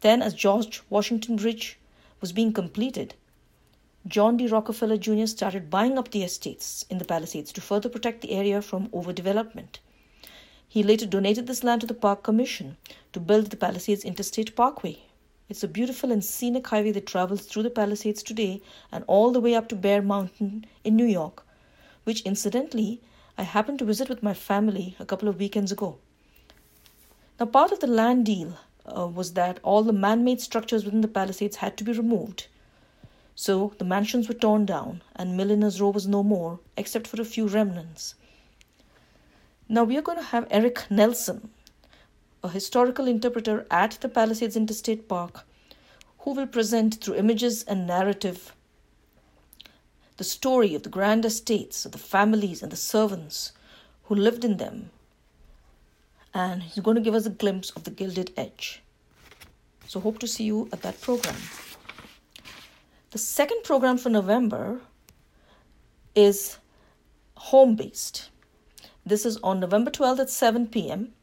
Then, 0.00 0.22
as 0.22 0.32
George 0.32 0.82
Washington 0.88 1.36
Bridge 1.36 1.76
was 2.20 2.32
being 2.32 2.52
completed, 2.52 3.14
John 4.06 4.36
D. 4.36 4.46
Rockefeller 4.46 4.96
Jr. 4.96 5.26
started 5.26 5.70
buying 5.70 5.98
up 5.98 6.12
the 6.12 6.22
estates 6.22 6.84
in 6.88 6.98
the 6.98 7.04
Palisades 7.04 7.52
to 7.52 7.60
further 7.60 7.88
protect 7.88 8.20
the 8.20 8.30
area 8.30 8.62
from 8.62 8.88
overdevelopment. 8.90 9.80
He 10.68 10.82
later 10.82 11.04
donated 11.04 11.46
this 11.46 11.64
land 11.64 11.80
to 11.80 11.86
the 11.86 11.94
Park 11.94 12.22
Commission 12.22 12.76
to 13.12 13.18
build 13.18 13.46
the 13.50 13.56
Palisades 13.56 14.04
Interstate 14.04 14.54
Parkway. 14.54 14.98
It's 15.48 15.64
a 15.64 15.68
beautiful 15.68 16.12
and 16.12 16.24
scenic 16.24 16.66
highway 16.68 16.92
that 16.92 17.06
travels 17.06 17.46
through 17.46 17.64
the 17.64 17.70
Palisades 17.70 18.22
today 18.22 18.60
and 18.92 19.02
all 19.06 19.32
the 19.32 19.40
way 19.40 19.54
up 19.54 19.68
to 19.70 19.76
Bear 19.76 20.00
Mountain 20.00 20.66
in 20.84 20.94
New 20.94 21.06
York, 21.06 21.44
which 22.04 22.20
incidentally 22.22 23.00
I 23.36 23.42
happened 23.42 23.78
to 23.80 23.84
visit 23.84 24.08
with 24.08 24.22
my 24.22 24.34
family 24.34 24.94
a 25.00 25.04
couple 25.04 25.28
of 25.28 25.38
weekends 25.38 25.72
ago. 25.72 25.98
Now, 27.40 27.46
part 27.46 27.72
of 27.72 27.80
the 27.80 27.86
land 27.86 28.26
deal 28.26 28.58
uh, 28.96 29.06
was 29.06 29.32
that 29.34 29.58
all 29.62 29.82
the 29.82 29.92
man 29.92 30.24
made 30.24 30.40
structures 30.40 30.84
within 30.84 31.00
the 31.00 31.08
Palisades 31.08 31.56
had 31.56 31.76
to 31.76 31.84
be 31.84 31.92
removed. 31.92 32.46
So 33.34 33.72
the 33.78 33.84
mansions 33.84 34.28
were 34.28 34.34
torn 34.34 34.66
down, 34.66 35.02
and 35.14 35.36
Millionaires 35.36 35.80
Row 35.80 35.90
was 35.90 36.06
no 36.06 36.22
more, 36.22 36.60
except 36.76 37.06
for 37.06 37.20
a 37.20 37.24
few 37.24 37.46
remnants. 37.46 38.14
Now 39.68 39.84
we 39.84 39.96
are 39.96 40.02
going 40.02 40.18
to 40.18 40.24
have 40.24 40.46
Eric 40.50 40.90
Nelson, 40.90 41.50
a 42.42 42.48
historical 42.48 43.06
interpreter 43.06 43.66
at 43.70 43.92
the 44.00 44.08
Palisades 44.08 44.56
Interstate 44.56 45.08
Park, 45.08 45.46
who 46.20 46.34
will 46.34 46.46
present 46.46 46.96
through 46.96 47.14
images 47.16 47.62
and 47.64 47.86
narrative 47.86 48.54
the 50.18 50.24
story 50.24 50.74
of 50.74 50.82
the 50.82 50.88
grand 50.88 51.24
estates, 51.24 51.86
of 51.86 51.92
the 51.92 51.98
families 51.98 52.62
and 52.62 52.72
the 52.72 52.76
servants 52.76 53.52
who 54.04 54.14
lived 54.16 54.44
in 54.44 54.56
them. 54.56 54.90
And 56.34 56.62
he's 56.62 56.82
going 56.82 56.96
to 56.96 57.00
give 57.00 57.14
us 57.14 57.26
a 57.26 57.30
glimpse 57.30 57.70
of 57.70 57.84
the 57.84 57.90
Gilded 57.90 58.32
Age. 58.36 58.82
So, 59.86 60.00
hope 60.00 60.18
to 60.18 60.28
see 60.28 60.44
you 60.44 60.68
at 60.72 60.82
that 60.82 61.00
program. 61.00 61.36
The 63.10 63.18
second 63.18 63.64
program 63.64 63.96
for 63.96 64.10
November 64.10 64.80
is 66.14 66.58
home 67.36 67.74
based. 67.76 68.28
This 69.06 69.24
is 69.24 69.38
on 69.38 69.60
November 69.60 69.90
12th 69.90 70.18
at 70.18 70.30
7 70.30 70.66
p.m. 70.66 71.14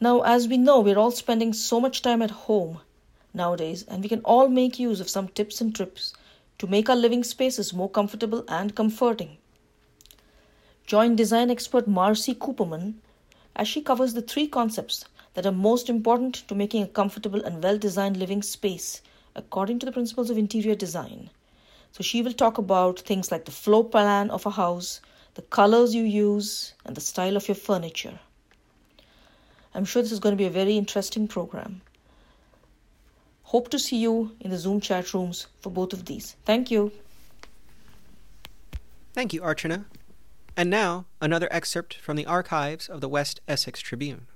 Now, 0.00 0.20
as 0.20 0.46
we 0.46 0.56
know, 0.56 0.80
we're 0.80 0.98
all 0.98 1.10
spending 1.10 1.52
so 1.52 1.80
much 1.80 2.02
time 2.02 2.22
at 2.22 2.30
home 2.30 2.80
nowadays, 3.34 3.82
and 3.88 4.02
we 4.02 4.08
can 4.08 4.20
all 4.20 4.48
make 4.48 4.78
use 4.78 5.00
of 5.00 5.08
some 5.08 5.28
tips 5.28 5.60
and 5.60 5.74
trips 5.74 6.12
to 6.58 6.66
make 6.66 6.88
our 6.88 6.96
living 6.96 7.24
spaces 7.24 7.72
more 7.72 7.90
comfortable 7.90 8.44
and 8.46 8.74
comforting. 8.74 9.38
Join 10.86 11.16
design 11.16 11.50
expert 11.50 11.88
Marcy 11.88 12.34
Cooperman 12.34 12.94
as 13.56 13.66
she 13.66 13.80
covers 13.80 14.12
the 14.12 14.22
three 14.22 14.46
concepts 14.46 15.04
that 15.34 15.46
are 15.46 15.52
most 15.52 15.88
important 15.88 16.34
to 16.46 16.54
making 16.54 16.82
a 16.82 16.86
comfortable 16.86 17.42
and 17.42 17.62
well 17.62 17.78
designed 17.78 18.16
living 18.16 18.42
space 18.42 19.02
according 19.34 19.78
to 19.78 19.86
the 19.86 19.92
principles 19.92 20.30
of 20.30 20.38
interior 20.38 20.74
design. 20.74 21.30
So, 21.92 22.02
she 22.02 22.22
will 22.22 22.32
talk 22.32 22.58
about 22.58 23.00
things 23.00 23.32
like 23.32 23.46
the 23.46 23.50
floor 23.50 23.84
plan 23.84 24.30
of 24.30 24.44
a 24.44 24.50
house, 24.50 25.00
the 25.34 25.42
colors 25.42 25.94
you 25.94 26.04
use, 26.04 26.74
and 26.84 26.94
the 26.94 27.00
style 27.00 27.36
of 27.36 27.48
your 27.48 27.54
furniture. 27.54 28.18
I'm 29.74 29.84
sure 29.84 30.02
this 30.02 30.12
is 30.12 30.20
going 30.20 30.34
to 30.34 30.38
be 30.38 30.46
a 30.46 30.50
very 30.50 30.76
interesting 30.76 31.26
program. 31.26 31.80
Hope 33.44 33.68
to 33.70 33.78
see 33.78 33.98
you 33.98 34.34
in 34.40 34.50
the 34.50 34.58
Zoom 34.58 34.80
chat 34.80 35.14
rooms 35.14 35.46
for 35.60 35.70
both 35.70 35.92
of 35.92 36.04
these. 36.04 36.36
Thank 36.44 36.70
you. 36.70 36.92
Thank 39.14 39.32
you, 39.32 39.40
Archana. 39.40 39.84
And 40.58 40.70
now, 40.70 41.04
another 41.20 41.48
excerpt 41.50 41.96
from 41.96 42.16
the 42.16 42.24
archives 42.24 42.88
of 42.88 43.02
the 43.02 43.10
West 43.10 43.42
Essex 43.46 43.80
Tribune. 43.80 44.26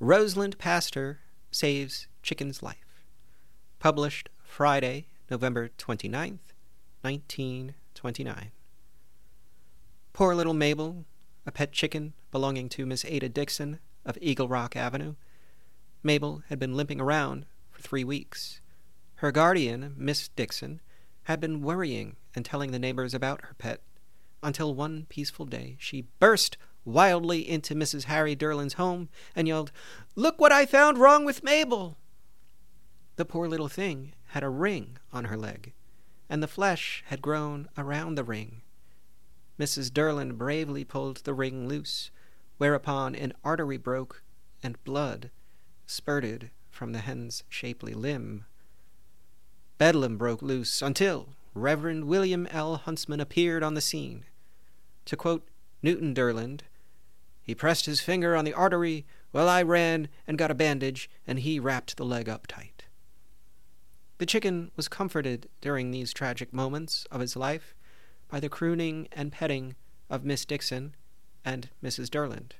Roseland 0.00 0.58
Pastor 0.58 1.20
Saves 1.52 2.08
Chicken's 2.24 2.60
Life. 2.60 3.04
Published 3.78 4.30
Friday, 4.42 5.06
November 5.30 5.70
29th, 5.78 6.50
1929. 7.02 8.50
Poor 10.12 10.34
little 10.34 10.54
Mabel, 10.54 11.04
a 11.46 11.52
pet 11.52 11.70
chicken 11.70 12.14
belonging 12.32 12.68
to 12.70 12.84
Miss 12.84 13.04
Ada 13.04 13.28
Dixon 13.28 13.78
of 14.04 14.18
Eagle 14.20 14.48
Rock 14.48 14.74
Avenue. 14.74 15.14
Mabel 16.02 16.42
had 16.48 16.58
been 16.58 16.74
limping 16.74 17.00
around 17.00 17.46
for 17.70 17.80
three 17.80 18.02
weeks. 18.02 18.60
Her 19.16 19.30
guardian, 19.30 19.94
Miss 19.96 20.26
Dixon, 20.26 20.80
had 21.24 21.38
been 21.38 21.62
worrying 21.62 22.16
and 22.34 22.44
telling 22.44 22.72
the 22.72 22.78
neighbors 22.80 23.14
about 23.14 23.42
her 23.42 23.54
pet 23.54 23.80
until 24.42 24.74
one 24.74 25.06
peaceful 25.08 25.46
day 25.46 25.76
she 25.78 26.08
burst 26.18 26.56
wildly 26.84 27.48
into 27.48 27.74
Mrs. 27.74 28.04
Harry 28.04 28.34
Derlin's 28.34 28.74
home 28.74 29.08
and 29.36 29.46
yelled, 29.46 29.72
Look 30.16 30.40
what 30.40 30.52
I 30.52 30.66
found 30.66 30.98
wrong 30.98 31.24
with 31.24 31.44
Mabel! 31.44 31.96
The 33.16 33.24
poor 33.24 33.46
little 33.46 33.68
thing 33.68 34.14
had 34.28 34.42
a 34.42 34.48
ring 34.48 34.98
on 35.12 35.26
her 35.26 35.36
leg, 35.36 35.74
and 36.28 36.42
the 36.42 36.48
flesh 36.48 37.04
had 37.06 37.22
grown 37.22 37.68
around 37.76 38.14
the 38.14 38.24
ring. 38.24 38.62
Mrs. 39.58 39.90
Derlin 39.90 40.36
bravely 40.36 40.84
pulled 40.84 41.18
the 41.18 41.34
ring 41.34 41.68
loose, 41.68 42.10
whereupon 42.56 43.14
an 43.14 43.32
artery 43.44 43.76
broke 43.76 44.22
and 44.62 44.82
blood 44.84 45.30
spurted 45.86 46.50
from 46.70 46.92
the 46.92 47.00
hen's 47.00 47.44
shapely 47.48 47.92
limb. 47.92 48.46
Bedlam 49.78 50.16
broke 50.16 50.42
loose 50.42 50.80
until 50.80 51.34
Reverend 51.54 52.04
William 52.06 52.46
L. 52.46 52.76
Huntsman 52.76 53.20
appeared 53.20 53.62
on 53.62 53.74
the 53.74 53.80
scene. 53.80 54.24
To 55.06 55.16
quote 55.16 55.48
Newton 55.82 56.14
Derland, 56.14 56.60
he 57.42 57.54
pressed 57.54 57.86
his 57.86 58.00
finger 58.00 58.36
on 58.36 58.44
the 58.44 58.54
artery 58.54 59.04
while 59.32 59.48
I 59.48 59.62
ran 59.62 60.08
and 60.26 60.38
got 60.38 60.50
a 60.50 60.54
bandage, 60.54 61.10
and 61.26 61.40
he 61.40 61.58
wrapped 61.58 61.96
the 61.96 62.04
leg 62.04 62.28
up 62.28 62.46
tight. 62.46 62.84
The 64.18 64.26
chicken 64.26 64.70
was 64.76 64.88
comforted 64.88 65.48
during 65.60 65.90
these 65.90 66.12
tragic 66.12 66.52
moments 66.52 67.06
of 67.10 67.20
his 67.20 67.34
life 67.34 67.74
by 68.28 68.38
the 68.38 68.48
crooning 68.48 69.08
and 69.10 69.32
petting 69.32 69.74
of 70.08 70.24
Miss 70.24 70.44
Dixon 70.44 70.94
and 71.44 71.70
Mrs. 71.82 72.08
Derland. 72.08 72.52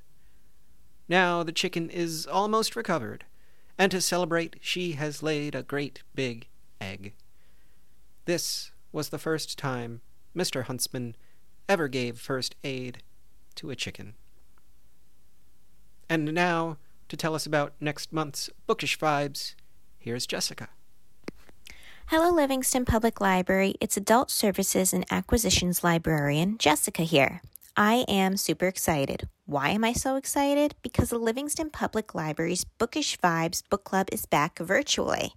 Now 1.07 1.43
the 1.43 1.51
chicken 1.51 1.89
is 1.89 2.27
almost 2.27 2.75
recovered, 2.75 3.25
and 3.77 3.91
to 3.91 4.01
celebrate, 4.01 4.57
she 4.59 4.93
has 4.93 5.23
laid 5.23 5.55
a 5.55 5.63
great 5.63 6.03
big 6.13 6.47
egg. 6.81 7.13
This 8.25 8.71
was 8.91 9.09
the 9.09 9.17
first 9.17 9.57
time 9.57 10.01
Mr. 10.35 10.63
Huntsman 10.63 11.15
ever 11.67 11.87
gave 11.87 12.19
first 12.19 12.55
aid 12.63 13.03
to 13.55 13.69
a 13.69 13.75
chicken. 13.75 14.15
And 16.09 16.33
now, 16.33 16.77
to 17.09 17.17
tell 17.17 17.35
us 17.35 17.45
about 17.45 17.73
next 17.79 18.11
month's 18.11 18.49
bookish 18.67 18.97
vibes, 18.99 19.55
here's 19.97 20.27
Jessica. 20.27 20.69
Hello, 22.07 22.29
Livingston 22.29 22.85
Public 22.85 23.21
Library. 23.21 23.75
It's 23.79 23.97
Adult 23.97 24.29
Services 24.29 24.93
and 24.93 25.05
Acquisitions 25.09 25.83
Librarian 25.83 26.57
Jessica 26.57 27.03
here. 27.03 27.41
I 27.75 28.05
am 28.07 28.37
super 28.37 28.67
excited. 28.67 29.27
Why 29.45 29.69
am 29.69 29.83
I 29.83 29.93
so 29.93 30.15
excited? 30.15 30.75
Because 30.83 31.09
the 31.09 31.17
Livingston 31.17 31.69
Public 31.71 32.13
Library's 32.13 32.65
Bookish 32.65 33.17
Vibes 33.17 33.63
Book 33.67 33.83
Club 33.83 34.09
is 34.11 34.25
back 34.25 34.59
virtually. 34.59 35.33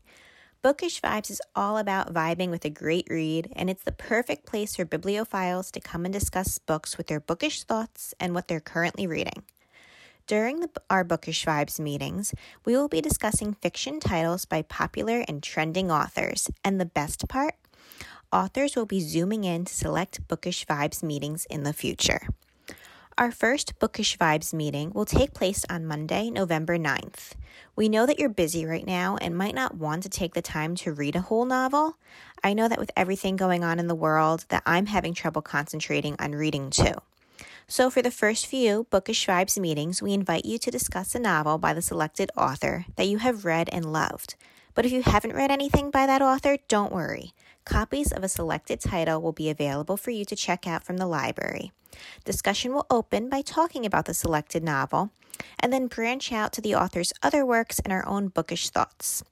Bookish 0.63 1.01
Vibes 1.01 1.31
is 1.31 1.41
all 1.55 1.79
about 1.79 2.13
vibing 2.13 2.51
with 2.51 2.65
a 2.65 2.71
great 2.71 3.07
read, 3.09 3.53
and 3.55 3.71
it's 3.71 3.85
the 3.85 3.93
perfect 3.93 4.47
place 4.47 4.77
for 4.77 4.85
bibliophiles 4.85 5.71
to 5.73 5.81
come 5.81 6.05
and 6.05 6.13
discuss 6.13 6.59
books 6.59 6.97
with 6.97 7.07
their 7.07 7.21
bookish 7.21 7.63
thoughts 7.63 8.15
and 8.19 8.35
what 8.35 8.49
they're 8.49 8.61
currently 8.61 9.07
reading. 9.07 9.45
During 10.27 10.61
the, 10.61 10.71
our 10.91 11.05
Bookish 11.05 11.45
Vibes 11.45 11.79
meetings, 11.79 12.35
we 12.65 12.77
will 12.77 12.89
be 12.89 13.01
discussing 13.01 13.55
fiction 13.55 14.01
titles 14.01 14.45
by 14.45 14.63
popular 14.63 15.25
and 15.29 15.41
trending 15.41 15.91
authors. 15.91 16.51
And 16.65 16.81
the 16.81 16.87
best 16.87 17.29
part? 17.29 17.55
authors 18.33 18.77
will 18.77 18.87
be 18.87 19.01
zooming 19.01 19.45
in 19.45 19.65
to 19.65 19.75
select 19.75 20.27
Bookish 20.29 20.67
Vibes 20.67 21.03
meetings 21.03 21.47
in 21.49 21.63
the 21.63 21.73
future. 21.73 22.29
Our 23.19 23.31
first 23.31 23.79
Bookish 23.79 24.19
Vibes 24.19 24.53
meeting 24.53 24.93
will 24.93 25.07
take 25.07 25.33
place 25.33 25.65
on 25.71 25.87
Monday, 25.87 26.29
November 26.29 26.77
9th. 26.77 27.31
We 27.75 27.89
know 27.89 28.05
that 28.05 28.19
you're 28.19 28.29
busy 28.29 28.67
right 28.67 28.87
now 28.87 29.17
and 29.23 29.35
might 29.35 29.55
not 29.55 29.75
want 29.75 30.03
to 30.03 30.11
take 30.11 30.35
the 30.35 30.43
time 30.43 30.75
to 30.77 30.93
read 30.93 31.17
a 31.17 31.23
whole 31.23 31.47
novel. 31.47 31.97
I 32.45 32.53
know 32.53 32.69
that 32.69 32.79
with 32.79 32.91
everything 32.95 33.37
going 33.37 33.65
on 33.65 33.79
in 33.79 33.87
the 33.87 33.95
world 33.95 34.45
that 34.51 34.63
I'm 34.67 34.85
having 34.85 35.15
trouble 35.15 35.41
concentrating 35.41 36.15
on 36.19 36.33
reading 36.33 36.69
too. 36.69 36.93
So 37.67 37.89
for 37.89 38.03
the 38.03 38.11
first 38.11 38.47
few 38.47 38.87
Bookish 38.91 39.27
Vibes 39.27 39.59
meetings, 39.59 40.03
we 40.03 40.13
invite 40.13 40.45
you 40.45 40.59
to 40.59 40.71
discuss 40.71 41.15
a 41.15 41.19
novel 41.19 41.57
by 41.57 41.73
the 41.73 41.81
selected 41.81 42.31
author 42.37 42.85
that 42.97 43.09
you 43.09 43.17
have 43.17 43.47
read 43.47 43.71
and 43.73 43.91
loved. 43.91 44.35
But 44.77 44.85
if 44.85 44.93
you 44.93 45.03
haven't 45.03 45.35
read 45.35 45.51
anything 45.51 45.91
by 45.91 46.07
that 46.07 46.23
author, 46.23 46.59
don't 46.69 46.93
worry. 46.93 47.33
Copies 47.65 48.13
of 48.13 48.23
a 48.23 48.29
selected 48.29 48.79
title 48.79 49.21
will 49.21 49.33
be 49.33 49.51
available 49.51 49.97
for 49.97 50.11
you 50.11 50.25
to 50.27 50.37
check 50.37 50.67
out 50.67 50.85
from 50.85 50.99
the 50.99 51.07
library. 51.07 51.73
Discussion 52.27 52.75
will 52.75 52.87
open 52.91 53.31
by 53.31 53.41
talking 53.41 53.87
about 53.87 54.05
the 54.05 54.13
selected 54.13 54.63
novel 54.63 55.11
and 55.59 55.73
then 55.73 55.87
branch 55.87 56.31
out 56.31 56.53
to 56.53 56.61
the 56.61 56.75
author's 56.75 57.15
other 57.23 57.45
works 57.45 57.79
and 57.81 57.93
our 57.93 58.07
own 58.07 58.29
bookish 58.29 58.69
thoughts. 58.69 59.25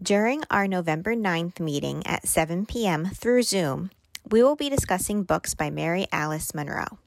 During 0.00 0.44
our 0.50 0.68
November 0.68 1.16
9th 1.16 1.58
meeting 1.58 2.06
at 2.06 2.28
7 2.28 2.64
p.m. 2.64 3.06
through 3.06 3.42
Zoom, 3.42 3.90
we 4.30 4.40
will 4.40 4.56
be 4.56 4.70
discussing 4.70 5.24
books 5.24 5.52
by 5.52 5.68
Mary 5.68 6.06
Alice 6.12 6.54
Monroe. 6.54 6.98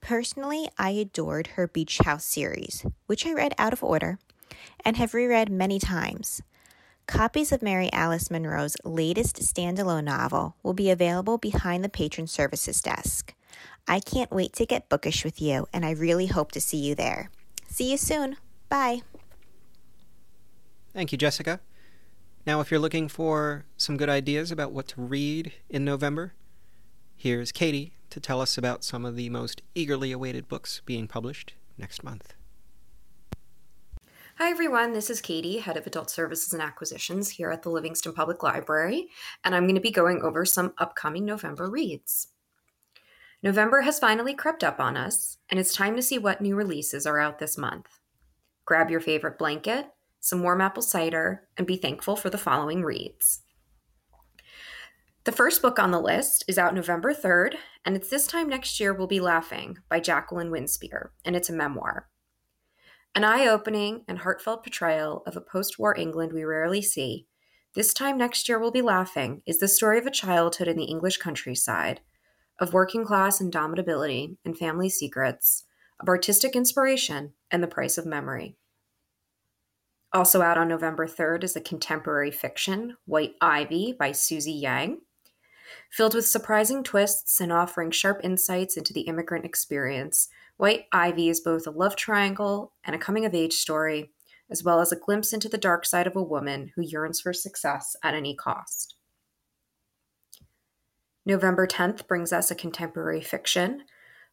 Personally, 0.00 0.70
I 0.78 0.90
adored 0.90 1.48
her 1.48 1.68
Beach 1.68 1.98
House 1.98 2.24
series, 2.24 2.86
which 3.06 3.26
I 3.26 3.34
read 3.34 3.54
out 3.58 3.74
of 3.74 3.84
order 3.84 4.18
and 4.84 4.96
have 4.96 5.12
reread 5.12 5.52
many 5.52 5.78
times. 5.78 6.42
Copies 7.06 7.52
of 7.52 7.62
Mary 7.62 7.92
Alice 7.92 8.30
Monroe's 8.30 8.76
latest 8.82 9.36
standalone 9.36 10.04
novel 10.04 10.56
will 10.62 10.72
be 10.72 10.90
available 10.90 11.36
behind 11.36 11.84
the 11.84 11.88
patron 11.88 12.26
services 12.26 12.80
desk. 12.80 13.34
I 13.86 14.00
can't 14.00 14.32
wait 14.32 14.54
to 14.54 14.64
get 14.64 14.88
bookish 14.88 15.22
with 15.22 15.40
you, 15.40 15.66
and 15.72 15.84
I 15.84 15.90
really 15.90 16.26
hope 16.26 16.50
to 16.52 16.60
see 16.60 16.78
you 16.78 16.94
there. 16.94 17.30
See 17.68 17.90
you 17.90 17.98
soon. 17.98 18.36
Bye. 18.70 19.02
Thank 20.94 21.12
you, 21.12 21.18
Jessica. 21.18 21.60
Now, 22.46 22.60
if 22.60 22.70
you're 22.70 22.80
looking 22.80 23.08
for 23.08 23.66
some 23.76 23.96
good 23.96 24.08
ideas 24.08 24.50
about 24.50 24.72
what 24.72 24.88
to 24.88 25.02
read 25.02 25.52
in 25.68 25.84
November, 25.84 26.32
here's 27.16 27.52
Katie 27.52 27.92
to 28.10 28.18
tell 28.18 28.40
us 28.40 28.56
about 28.56 28.82
some 28.82 29.04
of 29.04 29.14
the 29.14 29.28
most 29.28 29.60
eagerly 29.74 30.10
awaited 30.10 30.48
books 30.48 30.80
being 30.86 31.06
published 31.06 31.52
next 31.76 32.02
month. 32.02 32.34
Hi, 34.44 34.50
everyone. 34.50 34.92
This 34.92 35.08
is 35.08 35.22
Katie, 35.22 35.56
Head 35.56 35.78
of 35.78 35.86
Adult 35.86 36.10
Services 36.10 36.52
and 36.52 36.60
Acquisitions 36.60 37.30
here 37.30 37.50
at 37.50 37.62
the 37.62 37.70
Livingston 37.70 38.12
Public 38.12 38.42
Library, 38.42 39.08
and 39.42 39.54
I'm 39.54 39.62
going 39.62 39.74
to 39.74 39.80
be 39.80 39.90
going 39.90 40.20
over 40.20 40.44
some 40.44 40.74
upcoming 40.76 41.24
November 41.24 41.70
reads. 41.70 42.28
November 43.42 43.80
has 43.80 43.98
finally 43.98 44.34
crept 44.34 44.62
up 44.62 44.78
on 44.78 44.98
us, 44.98 45.38
and 45.48 45.58
it's 45.58 45.74
time 45.74 45.96
to 45.96 46.02
see 46.02 46.18
what 46.18 46.42
new 46.42 46.56
releases 46.56 47.06
are 47.06 47.18
out 47.18 47.38
this 47.38 47.56
month. 47.56 47.86
Grab 48.66 48.90
your 48.90 49.00
favorite 49.00 49.38
blanket, 49.38 49.86
some 50.20 50.42
warm 50.42 50.60
apple 50.60 50.82
cider, 50.82 51.48
and 51.56 51.66
be 51.66 51.76
thankful 51.76 52.14
for 52.14 52.28
the 52.28 52.36
following 52.36 52.82
reads. 52.82 53.40
The 55.24 55.32
first 55.32 55.62
book 55.62 55.78
on 55.78 55.90
the 55.90 55.98
list 55.98 56.44
is 56.46 56.58
out 56.58 56.74
November 56.74 57.14
3rd, 57.14 57.54
and 57.86 57.96
it's 57.96 58.10
This 58.10 58.26
Time 58.26 58.50
Next 58.50 58.78
Year 58.78 58.92
We'll 58.92 59.06
Be 59.06 59.20
Laughing 59.20 59.78
by 59.88 60.00
Jacqueline 60.00 60.50
Winspear, 60.50 61.12
and 61.24 61.34
it's 61.34 61.48
a 61.48 61.54
memoir. 61.54 62.10
An 63.16 63.22
eye 63.22 63.46
opening 63.46 64.02
and 64.08 64.18
heartfelt 64.18 64.64
portrayal 64.64 65.22
of 65.24 65.36
a 65.36 65.40
post 65.40 65.78
war 65.78 65.96
England 65.96 66.32
we 66.32 66.42
rarely 66.42 66.82
see, 66.82 67.28
This 67.74 67.94
Time 67.94 68.18
Next 68.18 68.48
Year 68.48 68.58
We'll 68.58 68.72
Be 68.72 68.82
Laughing 68.82 69.40
is 69.46 69.60
the 69.60 69.68
story 69.68 69.98
of 69.98 70.06
a 70.06 70.10
childhood 70.10 70.66
in 70.66 70.76
the 70.76 70.86
English 70.86 71.18
countryside, 71.18 72.00
of 72.58 72.72
working 72.72 73.04
class 73.04 73.40
indomitability 73.40 74.36
and 74.44 74.58
family 74.58 74.88
secrets, 74.88 75.62
of 76.00 76.08
artistic 76.08 76.56
inspiration 76.56 77.34
and 77.52 77.62
the 77.62 77.68
price 77.68 77.96
of 77.98 78.04
memory. 78.04 78.56
Also 80.12 80.42
out 80.42 80.58
on 80.58 80.66
November 80.66 81.06
3rd 81.06 81.44
is 81.44 81.54
a 81.54 81.60
contemporary 81.60 82.32
fiction 82.32 82.96
White 83.04 83.36
Ivy 83.40 83.94
by 83.96 84.10
Susie 84.10 84.50
Yang. 84.50 84.98
Filled 85.88 86.14
with 86.14 86.26
surprising 86.26 86.82
twists 86.82 87.40
and 87.40 87.52
offering 87.52 87.92
sharp 87.92 88.20
insights 88.24 88.76
into 88.76 88.92
the 88.92 89.02
immigrant 89.02 89.44
experience, 89.44 90.28
White 90.56 90.86
Ivy 90.92 91.28
is 91.28 91.40
both 91.40 91.66
a 91.66 91.70
love 91.70 91.96
triangle 91.96 92.74
and 92.84 92.94
a 92.94 92.98
coming 92.98 93.24
of 93.24 93.34
age 93.34 93.54
story, 93.54 94.12
as 94.50 94.62
well 94.62 94.80
as 94.80 94.92
a 94.92 94.96
glimpse 94.96 95.32
into 95.32 95.48
the 95.48 95.58
dark 95.58 95.84
side 95.84 96.06
of 96.06 96.14
a 96.14 96.22
woman 96.22 96.72
who 96.74 96.82
yearns 96.82 97.20
for 97.20 97.32
success 97.32 97.96
at 98.02 98.14
any 98.14 98.36
cost. 98.36 98.94
November 101.26 101.66
10th 101.66 102.06
brings 102.06 102.32
us 102.32 102.50
a 102.50 102.54
contemporary 102.54 103.20
fiction, 103.20 103.82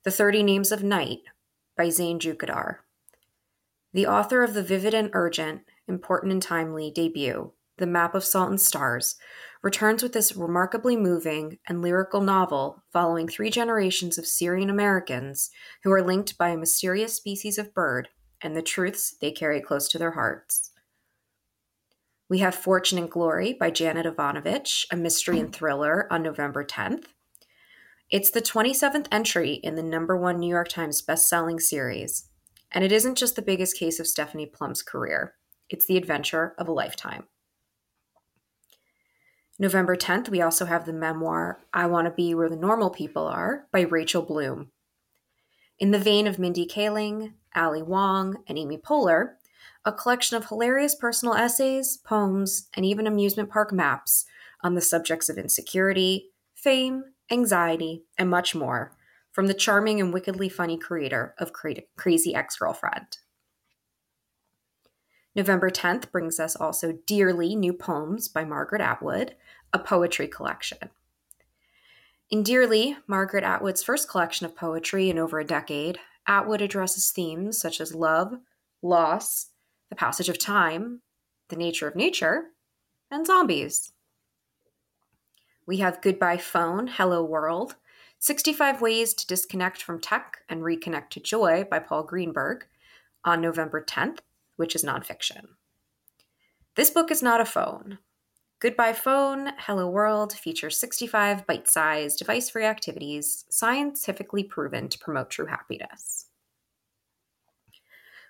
The 0.04 0.12
Thirty 0.12 0.44
Names 0.44 0.72
of 0.72 0.84
Night 0.84 1.20
by 1.78 1.88
Zeyn 1.88 2.20
Joukhadar. 2.20 2.78
The 3.94 4.08
author 4.08 4.44
of 4.44 4.54
the 4.54 4.64
vivid 4.64 4.94
and 4.94 5.10
urgent, 5.14 5.62
important 5.88 6.34
and 6.34 6.42
timely 6.42 6.92
debut, 6.92 7.54
The 7.78 7.88
Map 7.88 8.14
of 8.14 8.26
Salt 8.26 8.50
and 8.50 8.62
Stars, 8.62 9.16
returns 9.62 10.02
with 10.02 10.14
this 10.14 10.36
remarkably 10.36 10.98
moving 10.98 11.60
and 11.68 11.82
lyrical 11.82 12.22
novel 12.22 12.84
following 12.92 13.28
three 13.28 13.50
generations 13.50 14.18
of 14.18 14.26
Syrian 14.26 14.70
Americans 14.70 15.52
who 15.84 15.92
are 15.92 16.02
linked 16.02 16.38
by 16.38 16.50
a 16.50 16.58
mysterious 16.58 17.16
species 17.16 17.58
of 17.58 17.74
bird 17.74 18.10
and 18.42 18.58
the 18.58 18.62
truths 18.62 19.16
they 19.22 19.32
carry 19.32 19.62
close 19.62 19.88
to 19.90 20.00
their 20.00 20.12
hearts. 20.12 20.72
We 22.28 22.40
have 22.40 22.56
Fortune 22.56 22.98
and 22.98 23.12
Glory 23.12 23.54
by 23.54 23.72
Janet 23.72 24.06
Evanovich, 24.06 24.88
a 24.92 24.96
mystery 24.96 25.40
and 25.40 25.54
thriller 25.54 26.08
on 26.12 26.24
November 26.24 26.64
10th. 26.64 27.08
It's 28.10 28.32
the 28.32 28.42
27th 28.42 29.08
entry 29.12 29.54
in 29.56 29.76
the 29.76 29.84
number 29.84 30.18
one 30.18 30.40
New 30.40 30.50
York 30.50 30.70
Times 30.70 31.02
best-selling 31.02 31.60
series, 31.60 32.30
and 32.72 32.84
it 32.84 32.92
isn't 32.92 33.18
just 33.18 33.36
the 33.36 33.42
biggest 33.42 33.78
case 33.78 34.00
of 34.00 34.08
Stephanie 34.08 34.46
Plum's 34.46 34.82
career. 34.82 35.36
It's 35.70 35.86
the 35.86 35.98
adventure 35.98 36.56
of 36.58 36.68
a 36.68 36.74
lifetime. 36.74 37.26
November 39.62 39.96
10th, 39.96 40.28
we 40.28 40.42
also 40.42 40.66
have 40.66 40.88
the 40.88 40.92
memoir 40.92 41.60
I 41.72 41.86
Want 41.86 42.08
to 42.08 42.12
Be 42.12 42.34
Where 42.34 42.50
the 42.50 42.56
Normal 42.56 42.90
People 42.90 43.28
Are 43.28 43.68
by 43.72 43.82
Rachel 43.82 44.24
Bloom. 44.24 44.72
In 45.78 45.92
the 45.92 46.00
vein 46.00 46.26
of 46.26 46.40
Mindy 46.40 46.66
Kaling, 46.66 47.34
Ali 47.56 47.84
Wong, 47.84 48.38
and 48.48 48.58
Amy 48.58 48.80
Poehler, 48.80 49.34
a 49.86 49.92
collection 49.92 50.36
of 50.36 50.48
hilarious 50.48 50.96
personal 50.96 51.36
essays, 51.36 51.98
poems, 51.98 52.70
and 52.74 52.84
even 52.84 53.06
amusement 53.06 53.52
park 53.52 53.72
maps 53.72 54.26
on 54.64 54.74
the 54.74 54.82
subjects 54.82 55.30
of 55.30 55.38
insecurity, 55.38 56.32
fame, 56.56 57.04
anxiety, 57.30 58.06
and 58.18 58.32
much 58.32 58.56
more 58.56 58.98
from 59.32 59.46
the 59.46 59.54
charming 59.54 60.02
and 60.02 60.12
wickedly 60.12 60.50
funny 60.50 60.76
creator 60.76 61.36
of 61.38 61.54
Crazy 61.54 62.34
Ex 62.34 62.56
Girlfriend. 62.56 63.18
November 65.34 65.70
10th 65.70 66.12
brings 66.12 66.40
us 66.40 66.56
also 66.56 67.00
Dearly 67.06 67.56
New 67.56 67.72
Poems 67.72 68.28
by 68.28 68.44
Margaret 68.44 68.82
Atwood, 68.82 69.36
a 69.72 69.80
poetry 69.80 70.28
collection. 70.28 70.90
In 72.30 72.44
Dearly, 72.44 72.98
Margaret 73.08 73.44
Atwood's 73.44 73.84
first 73.84 74.10
collection 74.10 74.46
of 74.46 74.56
poetry 74.56 75.10
in 75.10 75.18
over 75.18 75.40
a 75.40 75.46
decade, 75.46 76.00
Atwood 76.28 76.62
addresses 76.62 77.12
themes 77.12 77.60
such 77.60 77.80
as 77.80 77.96
love, 77.96 78.36
loss, 78.82 79.48
the 79.90 79.96
passage 79.96 80.30
of 80.30 80.38
time, 80.38 81.02
the 81.48 81.56
nature 81.56 81.88
of 81.88 81.96
nature, 81.96 82.52
and 83.10 83.26
zombies. 83.26 83.94
We 85.66 85.78
have 85.78 86.02
Goodbye 86.02 86.38
Phone, 86.38 86.88
Hello 86.88 87.24
World, 87.24 87.76
65 88.20 88.82
Ways 88.82 89.14
to 89.14 89.28
Disconnect 89.28 89.82
from 89.82 90.00
Tech 90.00 90.44
and 90.50 90.62
Reconnect 90.62 91.10
to 91.12 91.20
Joy 91.20 91.66
by 91.70 91.80
Paul 91.80 92.04
Greenberg 92.04 92.66
on 93.24 93.42
November 93.42 93.84
10th, 93.84 94.20
which 94.62 94.76
is 94.76 94.84
nonfiction. 94.86 95.48
This 96.76 96.92
book 96.92 97.10
is 97.10 97.24
not 97.24 97.42
a 97.42 97.46
phone. 97.46 97.98
Goodbye 98.60 98.94
Phone, 98.94 99.54
Hello 99.58 99.90
World 99.90 100.34
features 100.34 100.78
65 100.78 101.48
bite 101.48 101.68
sized 101.68 102.20
device 102.20 102.52
free 102.52 102.66
activities 102.66 103.46
scientifically 103.50 104.44
proven 104.44 104.88
to 104.88 105.00
promote 105.00 105.32
true 105.32 105.48
happiness. 105.48 106.28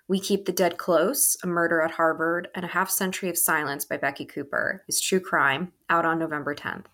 We 0.08 0.20
Keep 0.20 0.46
the 0.46 0.52
Dead 0.52 0.78
Close, 0.78 1.36
A 1.42 1.46
Murder 1.46 1.82
at 1.82 1.92
Harvard, 1.92 2.48
and 2.54 2.64
A 2.64 2.68
Half 2.68 2.88
Century 2.88 3.28
of 3.28 3.36
Silence 3.36 3.84
by 3.84 3.98
Becky 3.98 4.24
Cooper 4.24 4.84
is 4.88 5.02
true 5.02 5.20
crime, 5.20 5.72
out 5.90 6.06
on 6.06 6.18
November 6.18 6.54
10th. 6.54 6.86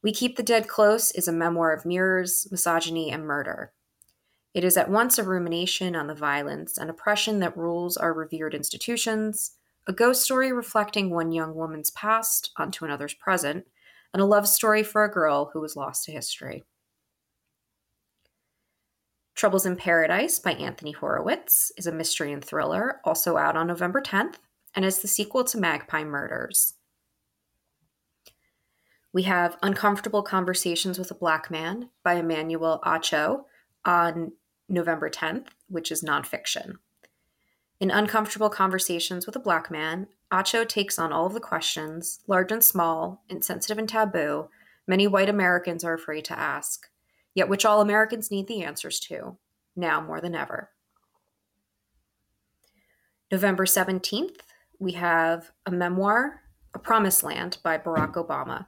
We 0.00 0.12
Keep 0.12 0.36
the 0.36 0.44
Dead 0.44 0.68
Close 0.68 1.10
is 1.10 1.26
a 1.26 1.32
memoir 1.32 1.72
of 1.72 1.84
mirrors, 1.84 2.46
misogyny, 2.52 3.10
and 3.10 3.26
murder. 3.26 3.72
It 4.54 4.64
is 4.64 4.76
at 4.76 4.90
once 4.90 5.18
a 5.18 5.24
rumination 5.24 5.96
on 5.96 6.08
the 6.08 6.14
violence 6.14 6.76
and 6.76 6.90
oppression 6.90 7.38
that 7.40 7.56
rules 7.56 7.96
our 7.96 8.12
revered 8.12 8.54
institutions, 8.54 9.52
a 9.86 9.92
ghost 9.92 10.22
story 10.22 10.52
reflecting 10.52 11.10
one 11.10 11.32
young 11.32 11.54
woman's 11.54 11.90
past 11.90 12.50
onto 12.56 12.84
another's 12.84 13.14
present, 13.14 13.66
and 14.12 14.20
a 14.20 14.26
love 14.26 14.46
story 14.46 14.82
for 14.82 15.04
a 15.04 15.10
girl 15.10 15.50
who 15.52 15.60
was 15.60 15.74
lost 15.74 16.04
to 16.04 16.12
history. 16.12 16.64
Troubles 19.34 19.64
in 19.64 19.76
Paradise 19.76 20.38
by 20.38 20.52
Anthony 20.52 20.92
Horowitz 20.92 21.72
is 21.78 21.86
a 21.86 21.92
mystery 21.92 22.32
and 22.32 22.44
thriller, 22.44 23.00
also 23.04 23.38
out 23.38 23.56
on 23.56 23.66
November 23.66 24.02
10th, 24.02 24.34
and 24.74 24.84
is 24.84 24.98
the 24.98 25.08
sequel 25.08 25.44
to 25.44 25.58
Magpie 25.58 26.04
Murders. 26.04 26.74
We 29.14 29.22
have 29.22 29.56
Uncomfortable 29.62 30.22
Conversations 30.22 30.98
with 30.98 31.10
a 31.10 31.14
Black 31.14 31.50
Man 31.50 31.88
by 32.04 32.14
Emmanuel 32.14 32.80
Acho 32.84 33.44
on 33.84 34.32
November 34.68 35.10
10th, 35.10 35.48
which 35.68 35.90
is 35.90 36.02
nonfiction. 36.02 36.74
In 37.80 37.90
Uncomfortable 37.90 38.50
Conversations 38.50 39.26
with 39.26 39.36
a 39.36 39.40
Black 39.40 39.70
Man, 39.70 40.06
Acho 40.30 40.66
takes 40.66 40.98
on 40.98 41.12
all 41.12 41.26
of 41.26 41.34
the 41.34 41.40
questions, 41.40 42.20
large 42.26 42.52
and 42.52 42.62
small, 42.62 43.22
insensitive 43.28 43.78
and 43.78 43.88
taboo, 43.88 44.48
many 44.86 45.06
white 45.06 45.28
Americans 45.28 45.84
are 45.84 45.94
afraid 45.94 46.24
to 46.26 46.38
ask 46.38 46.88
yet 47.34 47.48
which 47.48 47.64
all 47.64 47.80
Americans 47.80 48.30
need 48.30 48.46
the 48.46 48.62
answers 48.62 49.00
to, 49.00 49.36
now 49.74 50.00
more 50.00 50.20
than 50.20 50.34
ever. 50.34 50.70
November 53.30 53.64
17th, 53.64 54.40
we 54.78 54.92
have 54.92 55.50
a 55.64 55.70
memoir, 55.70 56.42
A 56.74 56.78
Promised 56.78 57.22
Land 57.22 57.58
by 57.62 57.78
Barack 57.78 58.14
Obama. 58.14 58.66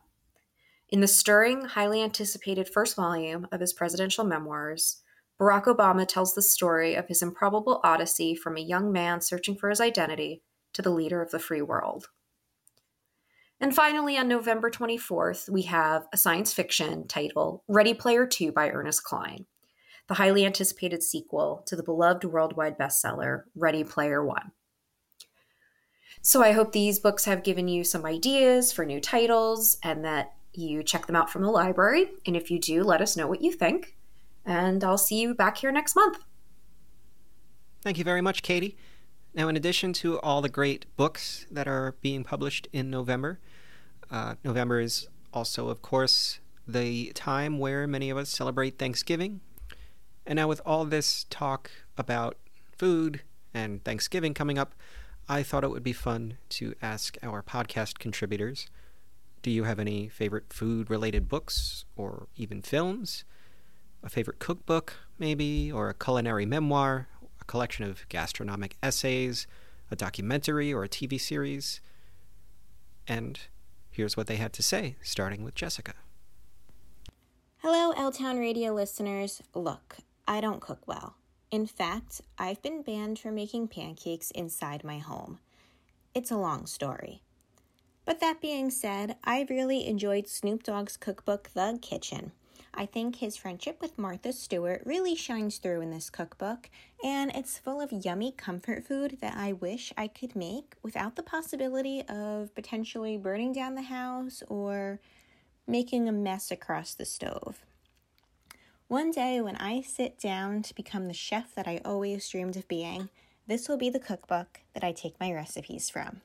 In 0.88 1.00
the 1.00 1.08
stirring, 1.08 1.64
highly 1.64 2.02
anticipated 2.02 2.68
first 2.68 2.96
volume 2.96 3.46
of 3.52 3.60
his 3.60 3.72
presidential 3.72 4.24
memoirs, 4.24 5.02
Barack 5.40 5.64
Obama 5.64 6.06
tells 6.06 6.34
the 6.34 6.42
story 6.42 6.94
of 6.94 7.08
his 7.08 7.22
improbable 7.22 7.80
odyssey 7.82 8.34
from 8.34 8.56
a 8.56 8.60
young 8.60 8.92
man 8.92 9.20
searching 9.20 9.56
for 9.56 9.68
his 9.68 9.80
identity 9.80 10.42
to 10.72 10.82
the 10.82 10.90
leader 10.90 11.20
of 11.20 11.30
the 11.30 11.38
free 11.38 11.62
world. 11.62 12.08
And 13.60 13.74
finally, 13.74 14.16
on 14.16 14.28
November 14.28 14.70
24th, 14.70 15.48
we 15.48 15.62
have 15.62 16.06
a 16.12 16.16
science 16.16 16.52
fiction 16.52 17.06
title, 17.08 17.64
Ready 17.68 17.94
Player 17.94 18.26
2 18.26 18.52
by 18.52 18.68
Ernest 18.70 19.04
Cline, 19.04 19.46
the 20.08 20.14
highly 20.14 20.44
anticipated 20.44 21.02
sequel 21.02 21.62
to 21.66 21.76
the 21.76 21.82
beloved 21.82 22.24
worldwide 22.24 22.78
bestseller, 22.78 23.44
Ready 23.54 23.84
Player 23.84 24.24
One. 24.24 24.52
So 26.20 26.42
I 26.42 26.52
hope 26.52 26.72
these 26.72 26.98
books 26.98 27.24
have 27.24 27.44
given 27.44 27.68
you 27.68 27.84
some 27.84 28.06
ideas 28.06 28.72
for 28.72 28.86
new 28.86 29.00
titles 29.00 29.78
and 29.82 30.04
that 30.04 30.32
you 30.52 30.82
check 30.82 31.06
them 31.06 31.16
out 31.16 31.30
from 31.30 31.42
the 31.42 31.50
library. 31.50 32.10
And 32.26 32.36
if 32.36 32.50
you 32.50 32.58
do, 32.58 32.82
let 32.82 33.00
us 33.00 33.16
know 33.16 33.26
what 33.26 33.42
you 33.42 33.52
think. 33.52 33.96
And 34.44 34.84
I'll 34.84 34.98
see 34.98 35.20
you 35.20 35.34
back 35.34 35.58
here 35.58 35.72
next 35.72 35.96
month. 35.96 36.18
Thank 37.82 37.98
you 37.98 38.04
very 38.04 38.20
much, 38.20 38.42
Katie. 38.42 38.76
Now, 39.34 39.48
in 39.48 39.56
addition 39.56 39.92
to 39.94 40.18
all 40.20 40.40
the 40.40 40.48
great 40.48 40.86
books 40.96 41.46
that 41.50 41.66
are 41.66 41.96
being 42.00 42.24
published 42.24 42.68
in 42.72 42.88
November, 42.90 43.40
uh, 44.10 44.36
November 44.44 44.80
is 44.80 45.08
also, 45.32 45.68
of 45.68 45.82
course, 45.82 46.38
the 46.66 47.12
time 47.14 47.58
where 47.58 47.86
many 47.86 48.10
of 48.10 48.16
us 48.16 48.30
celebrate 48.30 48.78
Thanksgiving. 48.78 49.40
And 50.26 50.36
now, 50.36 50.48
with 50.48 50.60
all 50.64 50.84
this 50.84 51.26
talk 51.30 51.70
about 51.98 52.36
food 52.76 53.22
and 53.52 53.82
Thanksgiving 53.84 54.34
coming 54.34 54.58
up, 54.58 54.74
I 55.28 55.42
thought 55.42 55.64
it 55.64 55.70
would 55.70 55.82
be 55.82 55.92
fun 55.92 56.38
to 56.50 56.74
ask 56.80 57.16
our 57.22 57.42
podcast 57.42 57.98
contributors 57.98 58.68
do 59.44 59.50
you 59.50 59.64
have 59.64 59.78
any 59.78 60.08
favorite 60.08 60.50
food 60.54 60.88
related 60.88 61.28
books 61.28 61.84
or 61.96 62.28
even 62.34 62.62
films? 62.62 63.24
A 64.04 64.10
favorite 64.10 64.38
cookbook, 64.38 64.92
maybe, 65.18 65.72
or 65.72 65.88
a 65.88 65.94
culinary 65.94 66.44
memoir, 66.44 67.08
a 67.40 67.44
collection 67.46 67.86
of 67.86 68.06
gastronomic 68.10 68.76
essays, 68.82 69.46
a 69.90 69.96
documentary, 69.96 70.74
or 70.74 70.84
a 70.84 70.88
TV 70.88 71.18
series? 71.18 71.80
And 73.08 73.40
here's 73.90 74.14
what 74.14 74.26
they 74.26 74.36
had 74.36 74.52
to 74.52 74.62
say, 74.62 74.96
starting 75.00 75.42
with 75.42 75.54
Jessica. 75.54 75.94
Hello, 77.58 77.92
L 77.96 78.12
Town 78.12 78.38
Radio 78.38 78.74
listeners. 78.74 79.42
Look, 79.54 79.96
I 80.28 80.42
don't 80.42 80.60
cook 80.60 80.86
well. 80.86 81.16
In 81.50 81.66
fact, 81.66 82.20
I've 82.38 82.60
been 82.60 82.82
banned 82.82 83.18
from 83.18 83.36
making 83.36 83.68
pancakes 83.68 84.30
inside 84.32 84.84
my 84.84 84.98
home. 84.98 85.38
It's 86.14 86.30
a 86.30 86.36
long 86.36 86.66
story. 86.66 87.22
But 88.04 88.20
that 88.20 88.42
being 88.42 88.70
said, 88.70 89.16
I 89.24 89.46
really 89.48 89.86
enjoyed 89.86 90.28
Snoop 90.28 90.62
Dogg's 90.62 90.98
cookbook, 90.98 91.50
The 91.54 91.78
Kitchen. 91.80 92.32
I 92.76 92.86
think 92.86 93.16
his 93.16 93.36
friendship 93.36 93.80
with 93.80 93.98
Martha 93.98 94.32
Stewart 94.32 94.82
really 94.84 95.14
shines 95.14 95.58
through 95.58 95.80
in 95.80 95.90
this 95.90 96.10
cookbook, 96.10 96.70
and 97.04 97.30
it's 97.34 97.58
full 97.58 97.80
of 97.80 97.92
yummy 97.92 98.32
comfort 98.32 98.84
food 98.84 99.18
that 99.20 99.36
I 99.36 99.52
wish 99.52 99.92
I 99.96 100.08
could 100.08 100.34
make 100.34 100.74
without 100.82 101.16
the 101.16 101.22
possibility 101.22 102.02
of 102.08 102.54
potentially 102.54 103.16
burning 103.16 103.52
down 103.52 103.74
the 103.74 103.82
house 103.82 104.42
or 104.48 105.00
making 105.66 106.08
a 106.08 106.12
mess 106.12 106.50
across 106.50 106.94
the 106.94 107.04
stove. 107.04 107.64
One 108.88 109.10
day, 109.10 109.40
when 109.40 109.56
I 109.56 109.80
sit 109.80 110.18
down 110.18 110.62
to 110.62 110.74
become 110.74 111.06
the 111.06 111.14
chef 111.14 111.54
that 111.54 111.66
I 111.66 111.80
always 111.84 112.28
dreamed 112.28 112.56
of 112.56 112.68
being, 112.68 113.08
this 113.46 113.68
will 113.68 113.78
be 113.78 113.90
the 113.90 113.98
cookbook 113.98 114.60
that 114.74 114.84
I 114.84 114.92
take 114.92 115.18
my 115.20 115.32
recipes 115.32 115.90
from. 115.90 116.20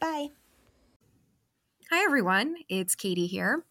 Bye. 0.00 0.28
Hi, 1.90 2.04
everyone. 2.04 2.56
It's 2.68 2.94
Katie 2.94 3.26
here. 3.26 3.64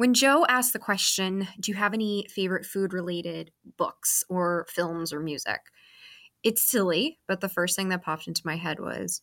When 0.00 0.14
Joe 0.14 0.46
asked 0.48 0.72
the 0.72 0.78
question, 0.78 1.46
Do 1.60 1.70
you 1.70 1.76
have 1.76 1.92
any 1.92 2.24
favorite 2.30 2.64
food 2.64 2.94
related 2.94 3.50
books 3.76 4.24
or 4.30 4.66
films 4.70 5.12
or 5.12 5.20
music? 5.20 5.60
It's 6.42 6.62
silly, 6.62 7.18
but 7.28 7.42
the 7.42 7.50
first 7.50 7.76
thing 7.76 7.90
that 7.90 8.00
popped 8.00 8.26
into 8.26 8.40
my 8.46 8.56
head 8.56 8.80
was 8.80 9.20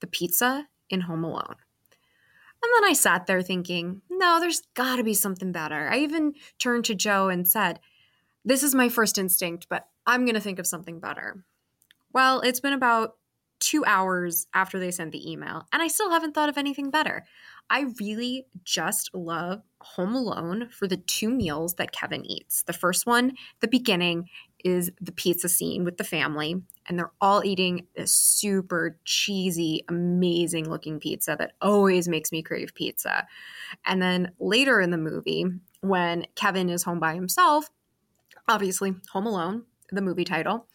the 0.00 0.06
pizza 0.06 0.68
in 0.88 1.02
Home 1.02 1.22
Alone. 1.22 1.56
And 2.62 2.72
then 2.74 2.84
I 2.88 2.94
sat 2.94 3.26
there 3.26 3.42
thinking, 3.42 4.00
no, 4.08 4.40
there's 4.40 4.62
got 4.72 4.96
to 4.96 5.04
be 5.04 5.12
something 5.12 5.52
better. 5.52 5.86
I 5.86 5.98
even 5.98 6.32
turned 6.58 6.86
to 6.86 6.94
Joe 6.94 7.28
and 7.28 7.46
said, 7.46 7.78
This 8.42 8.62
is 8.62 8.74
my 8.74 8.88
first 8.88 9.18
instinct, 9.18 9.66
but 9.68 9.86
I'm 10.06 10.24
going 10.24 10.34
to 10.34 10.40
think 10.40 10.58
of 10.58 10.66
something 10.66 10.98
better. 10.98 11.44
Well, 12.14 12.40
it's 12.40 12.60
been 12.60 12.72
about 12.72 13.16
two 13.60 13.84
hours 13.86 14.46
after 14.54 14.78
they 14.78 14.90
sent 14.90 15.12
the 15.12 15.30
email, 15.30 15.66
and 15.72 15.82
I 15.82 15.88
still 15.88 16.10
haven't 16.10 16.34
thought 16.34 16.48
of 16.48 16.58
anything 16.58 16.90
better. 16.90 17.24
I 17.68 17.86
really 18.00 18.46
just 18.64 19.10
love 19.12 19.62
Home 19.80 20.14
Alone 20.14 20.68
for 20.70 20.86
the 20.86 20.96
two 20.96 21.28
meals 21.28 21.74
that 21.74 21.92
Kevin 21.92 22.24
eats. 22.24 22.62
The 22.62 22.72
first 22.72 23.06
one, 23.06 23.32
the 23.60 23.68
beginning, 23.68 24.28
is 24.64 24.90
the 25.00 25.12
pizza 25.12 25.48
scene 25.48 25.84
with 25.84 25.96
the 25.96 26.04
family, 26.04 26.62
and 26.88 26.98
they're 26.98 27.12
all 27.20 27.44
eating 27.44 27.86
this 27.96 28.12
super 28.12 28.98
cheesy, 29.04 29.84
amazing 29.88 30.68
looking 30.68 30.98
pizza 30.98 31.36
that 31.38 31.52
always 31.60 32.08
makes 32.08 32.32
me 32.32 32.42
crave 32.42 32.74
pizza. 32.74 33.26
And 33.84 34.00
then 34.00 34.32
later 34.38 34.80
in 34.80 34.90
the 34.90 34.98
movie, 34.98 35.46
when 35.80 36.26
Kevin 36.34 36.68
is 36.68 36.84
home 36.84 37.00
by 37.00 37.14
himself, 37.14 37.70
obviously, 38.48 38.94
Home 39.12 39.26
Alone, 39.26 39.64
the 39.90 40.02
movie 40.02 40.24
title, 40.24 40.66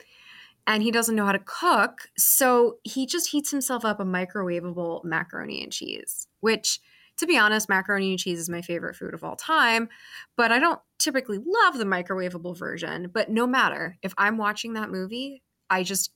and 0.72 0.82
he 0.82 0.92
doesn't 0.92 1.16
know 1.16 1.26
how 1.26 1.34
to 1.34 1.40
cook. 1.40 2.10
So 2.18 2.78
he 2.84 3.06
just 3.06 3.30
heats 3.30 3.52
himself 3.52 3.84
up 3.84 4.00
a 4.00 4.06
microwavable 4.06 5.04
macaroni 5.04 5.62
and 5.62 5.72
cheese, 5.72 6.28
which, 6.40 6.80
to 7.18 7.28
be 7.28 7.38
honest, 7.38 7.68
macaroni 7.68 8.12
and 8.12 8.20
cheese 8.20 8.40
is 8.40 8.50
my 8.50 8.62
favorite 8.62 8.96
food 8.96 9.14
of 9.14 9.24
all 9.24 9.36
time. 9.36 9.90
But 10.38 10.52
I 10.52 10.60
don't 10.60 10.80
typically 10.98 11.40
love 11.40 11.78
the 11.78 11.84
microwavable 11.84 12.58
version. 12.58 13.12
But 13.14 13.30
no 13.30 13.46
matter, 13.46 13.98
if 14.02 14.14
I'm 14.18 14.38
watching 14.38 14.74
that 14.74 14.90
movie, 14.90 15.44
I 15.70 15.84
just 15.84 16.14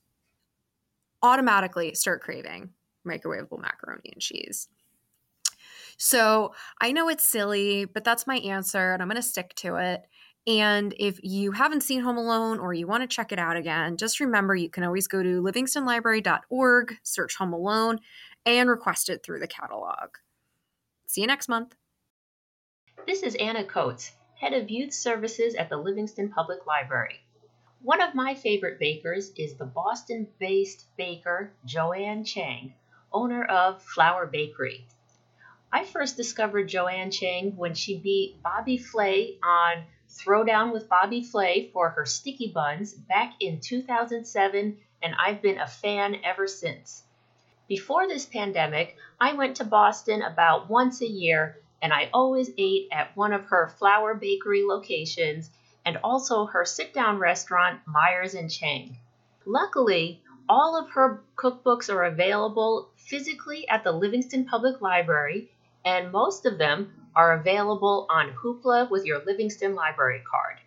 automatically 1.22 1.94
start 1.94 2.22
craving 2.22 2.70
microwavable 3.06 3.60
macaroni 3.60 4.10
and 4.12 4.22
cheese. 4.22 4.68
So 5.98 6.54
I 6.80 6.92
know 6.92 7.08
it's 7.08 7.24
silly, 7.24 7.84
but 7.84 8.04
that's 8.04 8.26
my 8.26 8.36
answer, 8.38 8.92
and 8.92 9.02
I'm 9.02 9.08
going 9.08 9.16
to 9.16 9.22
stick 9.22 9.54
to 9.56 9.76
it. 9.76 10.02
And 10.46 10.94
if 10.98 11.18
you 11.24 11.50
haven't 11.50 11.82
seen 11.82 12.02
Home 12.02 12.18
Alone 12.18 12.60
or 12.60 12.72
you 12.72 12.86
want 12.86 13.02
to 13.02 13.08
check 13.08 13.32
it 13.32 13.38
out 13.38 13.56
again, 13.56 13.96
just 13.96 14.20
remember 14.20 14.54
you 14.54 14.70
can 14.70 14.84
always 14.84 15.08
go 15.08 15.22
to 15.22 15.42
livingstonlibrary.org, 15.42 16.98
search 17.02 17.36
Home 17.36 17.52
Alone, 17.52 17.98
and 18.44 18.70
request 18.70 19.08
it 19.08 19.24
through 19.24 19.40
the 19.40 19.48
catalog. 19.48 20.10
See 21.08 21.20
you 21.20 21.26
next 21.26 21.48
month. 21.48 21.74
This 23.06 23.24
is 23.24 23.34
Anna 23.36 23.64
Coates, 23.64 24.12
Head 24.40 24.52
of 24.52 24.70
Youth 24.70 24.92
Services 24.92 25.56
at 25.56 25.68
the 25.68 25.76
Livingston 25.76 26.28
Public 26.28 26.64
Library. 26.64 27.20
One 27.82 28.00
of 28.00 28.14
my 28.14 28.34
favorite 28.34 28.78
bakers 28.78 29.32
is 29.36 29.54
the 29.54 29.64
Boston 29.64 30.28
based 30.38 30.86
baker 30.96 31.52
Joanne 31.64 32.24
Chang, 32.24 32.74
owner 33.12 33.44
of 33.44 33.82
Flour 33.82 34.26
Bakery. 34.26 34.86
I 35.72 35.84
first 35.84 36.16
discovered 36.16 36.68
Joanne 36.68 37.10
Chang 37.10 37.56
when 37.56 37.74
she 37.74 37.98
beat 37.98 38.42
Bobby 38.42 38.78
Flay 38.78 39.38
on 39.42 39.84
Throwdown 40.18 40.72
with 40.72 40.88
Bobby 40.88 41.22
Flay 41.22 41.70
for 41.72 41.90
her 41.90 42.06
sticky 42.06 42.52
buns 42.52 42.94
back 42.94 43.34
in 43.40 43.60
2007, 43.60 44.78
and 45.02 45.14
I've 45.14 45.42
been 45.42 45.58
a 45.58 45.66
fan 45.66 46.20
ever 46.24 46.46
since. 46.46 47.02
Before 47.68 48.08
this 48.08 48.24
pandemic, 48.24 48.96
I 49.20 49.34
went 49.34 49.56
to 49.56 49.64
Boston 49.64 50.22
about 50.22 50.70
once 50.70 51.02
a 51.02 51.06
year, 51.06 51.60
and 51.82 51.92
I 51.92 52.08
always 52.14 52.50
ate 52.56 52.88
at 52.92 53.16
one 53.16 53.32
of 53.32 53.44
her 53.46 53.68
flour 53.78 54.14
bakery 54.14 54.62
locations 54.64 55.50
and 55.84 55.98
also 56.02 56.46
her 56.46 56.64
sit 56.64 56.94
down 56.94 57.18
restaurant, 57.18 57.80
Myers 57.86 58.34
and 58.34 58.50
Chang. 58.50 58.96
Luckily, 59.44 60.22
all 60.48 60.76
of 60.76 60.90
her 60.90 61.22
cookbooks 61.36 61.92
are 61.92 62.04
available 62.04 62.90
physically 62.96 63.68
at 63.68 63.84
the 63.84 63.92
Livingston 63.92 64.44
Public 64.44 64.80
Library, 64.80 65.50
and 65.84 66.10
most 66.10 66.46
of 66.46 66.58
them 66.58 67.05
are 67.16 67.32
available 67.32 68.06
on 68.10 68.30
Hoopla 68.34 68.90
with 68.90 69.06
your 69.06 69.24
Livingston 69.24 69.74
Library 69.74 70.22
card. 70.30 70.58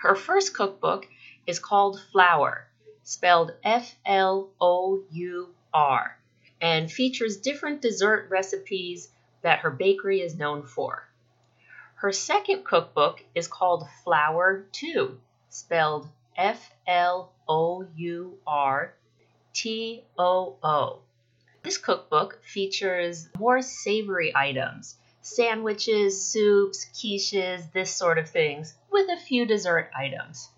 Her 0.00 0.16
first 0.16 0.54
cookbook 0.54 1.06
is 1.46 1.60
called 1.60 2.00
Flour, 2.10 2.66
spelled 3.04 3.52
F 3.62 3.94
L 4.04 4.50
O 4.60 5.04
U 5.12 5.54
R, 5.72 6.18
and 6.60 6.90
features 6.90 7.36
different 7.36 7.80
dessert 7.80 8.28
recipes 8.28 9.08
that 9.42 9.60
her 9.60 9.70
bakery 9.70 10.20
is 10.20 10.36
known 10.36 10.64
for. 10.64 11.08
Her 11.94 12.10
second 12.10 12.64
cookbook 12.64 13.24
is 13.32 13.46
called 13.46 13.86
Flour 14.02 14.66
2, 14.72 15.16
spelled 15.48 16.08
F 16.36 16.72
L 16.88 17.32
O 17.48 17.86
U 17.94 18.38
R 18.44 18.94
T 19.54 20.02
O 20.18 20.56
O. 20.64 20.98
This 21.62 21.78
cookbook 21.78 22.40
features 22.44 23.28
more 23.38 23.62
savory 23.62 24.34
items 24.34 24.96
sandwiches, 25.22 26.20
soups, 26.20 26.84
quiches, 26.92 27.70
this 27.72 27.94
sort 27.94 28.18
of 28.18 28.28
things, 28.28 28.74
with 28.90 29.08
a 29.08 29.16
few 29.16 29.46
dessert 29.46 29.90
items. 29.96 30.50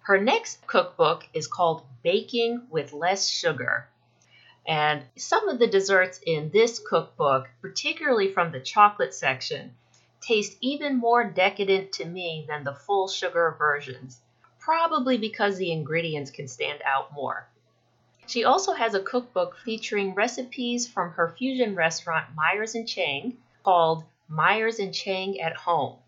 Her 0.00 0.20
next 0.20 0.66
cookbook 0.66 1.26
is 1.32 1.46
called 1.46 1.86
Baking 2.02 2.66
with 2.68 2.92
Less 2.92 3.28
Sugar. 3.28 3.88
And 4.66 5.04
some 5.16 5.48
of 5.48 5.60
the 5.60 5.68
desserts 5.68 6.20
in 6.26 6.50
this 6.50 6.80
cookbook, 6.80 7.48
particularly 7.60 8.32
from 8.32 8.50
the 8.50 8.60
chocolate 8.60 9.14
section, 9.14 9.74
taste 10.20 10.56
even 10.60 10.96
more 10.96 11.22
decadent 11.24 11.92
to 11.92 12.04
me 12.04 12.44
than 12.48 12.64
the 12.64 12.74
full 12.74 13.06
sugar 13.06 13.54
versions, 13.56 14.20
probably 14.58 15.16
because 15.16 15.56
the 15.56 15.70
ingredients 15.70 16.30
can 16.32 16.48
stand 16.48 16.80
out 16.84 17.12
more. 17.12 17.48
She 18.26 18.44
also 18.44 18.72
has 18.72 18.94
a 18.94 19.00
cookbook 19.00 19.56
featuring 19.58 20.14
recipes 20.14 20.88
from 20.88 21.10
her 21.12 21.28
fusion 21.28 21.74
restaurant 21.74 22.34
Myers 22.34 22.74
and 22.74 22.88
Chang, 22.88 23.36
called 23.62 24.04
Myers 24.28 24.78
and 24.78 24.94
Chang 24.94 25.40
at 25.40 25.56
Home. 25.56 25.98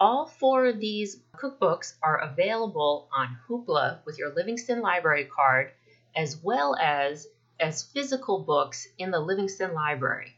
All 0.00 0.26
four 0.26 0.66
of 0.66 0.80
these 0.80 1.20
cookbooks 1.36 1.94
are 2.02 2.18
available 2.18 3.08
on 3.12 3.38
Hoopla 3.46 4.04
with 4.04 4.18
your 4.18 4.34
Livingston 4.34 4.80
Library 4.80 5.24
card, 5.24 5.72
as 6.16 6.36
well 6.42 6.74
as 6.76 7.26
as 7.60 7.82
physical 7.82 8.40
books 8.40 8.88
in 8.98 9.10
the 9.10 9.20
Livingston 9.20 9.74
Library. 9.74 10.36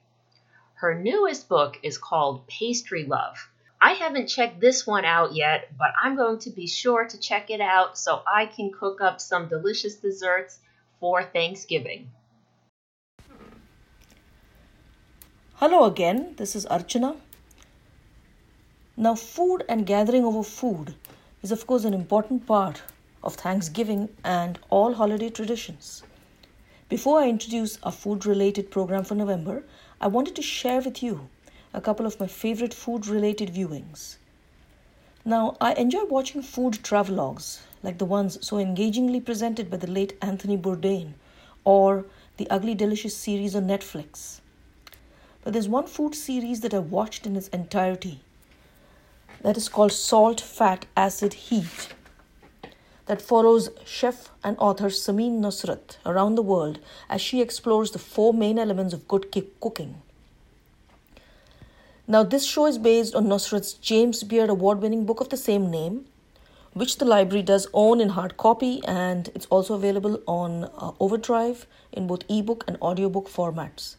Her 0.75 0.95
newest 0.95 1.49
book 1.49 1.79
is 1.83 1.97
called 1.97 2.47
Pastry 2.47 3.05
Love. 3.05 3.49
I 3.81 3.93
haven't 3.93 4.27
checked 4.27 4.61
this 4.61 4.87
one 4.87 5.05
out 5.05 5.35
yet, 5.35 5.69
but 5.79 5.93
I'm 6.03 6.17
going 6.17 6.39
to 6.41 6.51
be 6.51 6.67
sure 6.67 7.07
to 7.07 7.19
check 7.19 7.51
it 7.51 7.61
out 7.61 7.97
so 7.97 8.23
I 8.27 8.47
can 8.47 8.73
cook 8.73 9.01
up 9.01 9.21
some 9.21 9.49
delicious 9.49 9.95
desserts 9.97 10.59
for 11.01 11.23
Thanksgiving. 11.23 12.11
Hello 15.59 15.85
again, 15.85 16.35
this 16.37 16.57
is 16.57 16.67
Archana. 16.67 17.17
Now, 18.97 19.15
food 19.15 19.65
and 19.69 19.87
gathering 19.87 20.25
over 20.25 20.43
food 20.43 20.97
is, 21.45 21.53
of 21.53 21.65
course, 21.69 21.85
an 21.85 21.95
important 21.95 22.45
part 22.45 22.83
of 23.23 23.37
Thanksgiving 23.37 24.09
and 24.25 24.59
all 24.69 24.95
holiday 24.95 25.31
traditions. 25.31 26.03
Before 26.89 27.21
I 27.21 27.29
introduce 27.29 27.79
our 27.85 27.93
food 27.93 28.27
related 28.27 28.73
program 28.73 29.05
for 29.05 29.15
November, 29.15 29.63
I 30.01 30.09
wanted 30.09 30.35
to 30.35 30.43
share 30.43 30.81
with 30.81 31.05
you 31.05 31.29
a 31.73 31.81
couple 31.81 32.05
of 32.05 32.19
my 32.19 32.27
favorite 32.27 32.75
food 32.75 33.07
related 33.07 33.55
viewings. 33.55 34.17
Now, 35.25 35.57
I 35.61 35.75
enjoy 35.75 36.05
watching 36.07 36.43
food 36.43 36.81
travelogues 36.83 37.61
like 37.85 37.99
the 37.99 38.05
ones 38.05 38.45
so 38.45 38.59
engagingly 38.59 39.21
presented 39.21 39.71
by 39.71 39.77
the 39.77 39.87
late 39.87 40.19
Anthony 40.21 40.59
Bourdain 40.59 41.13
or 41.63 42.07
the 42.39 42.51
Ugly 42.51 42.75
Delicious 42.75 43.17
series 43.17 43.55
on 43.55 43.69
Netflix. 43.69 44.41
But 45.45 45.53
there's 45.53 45.69
one 45.69 45.87
food 45.87 46.15
series 46.15 46.63
that 46.63 46.73
I 46.73 46.79
watched 46.79 47.27
in 47.27 47.37
its 47.37 47.49
entirety 47.49 48.21
that 49.43 49.59
is 49.59 49.69
called 49.69 49.93
Salt, 49.93 50.41
Fat, 50.41 50.87
Acid, 50.97 51.35
Heat. 51.35 51.95
that 53.07 53.21
follows 53.21 53.69
chef 53.85 54.31
and 54.43 54.57
author 54.59 54.87
Samin 54.87 55.41
Nosrat 55.41 55.99
around 56.07 56.37
the 56.37 56.43
world 56.43 56.79
as 57.11 57.21
she 57.21 57.43
explores 57.43 57.91
the 57.91 57.99
four 57.99 58.33
main 58.33 58.59
elements 58.59 58.95
of 58.95 59.07
good 59.07 59.31
ki- 59.31 59.51
cooking. 59.61 60.01
Now, 62.07 62.23
this 62.23 62.47
show 62.47 62.65
is 62.67 62.79
based 62.79 63.15
on 63.15 63.27
Nosrat's 63.27 63.75
James 63.75 64.23
Beard 64.23 64.49
award 64.49 64.81
winning 64.81 65.05
book 65.05 65.21
of 65.21 65.29
the 65.29 65.37
same 65.37 65.71
name, 65.71 66.07
which 66.73 66.97
the 66.97 67.05
library 67.05 67.43
does 67.43 67.67
own 67.73 68.01
in 68.01 68.11
hard 68.11 68.39
copy, 68.39 68.81
and 68.87 69.29
it's 69.35 69.47
also 69.47 69.75
available 69.75 70.23
on 70.27 70.65
uh, 70.65 70.93
Overdrive 70.99 71.67
in 71.93 72.07
both 72.07 72.23
ebook 72.29 72.65
and 72.67 72.79
audiobook 72.81 73.29
formats. 73.29 73.97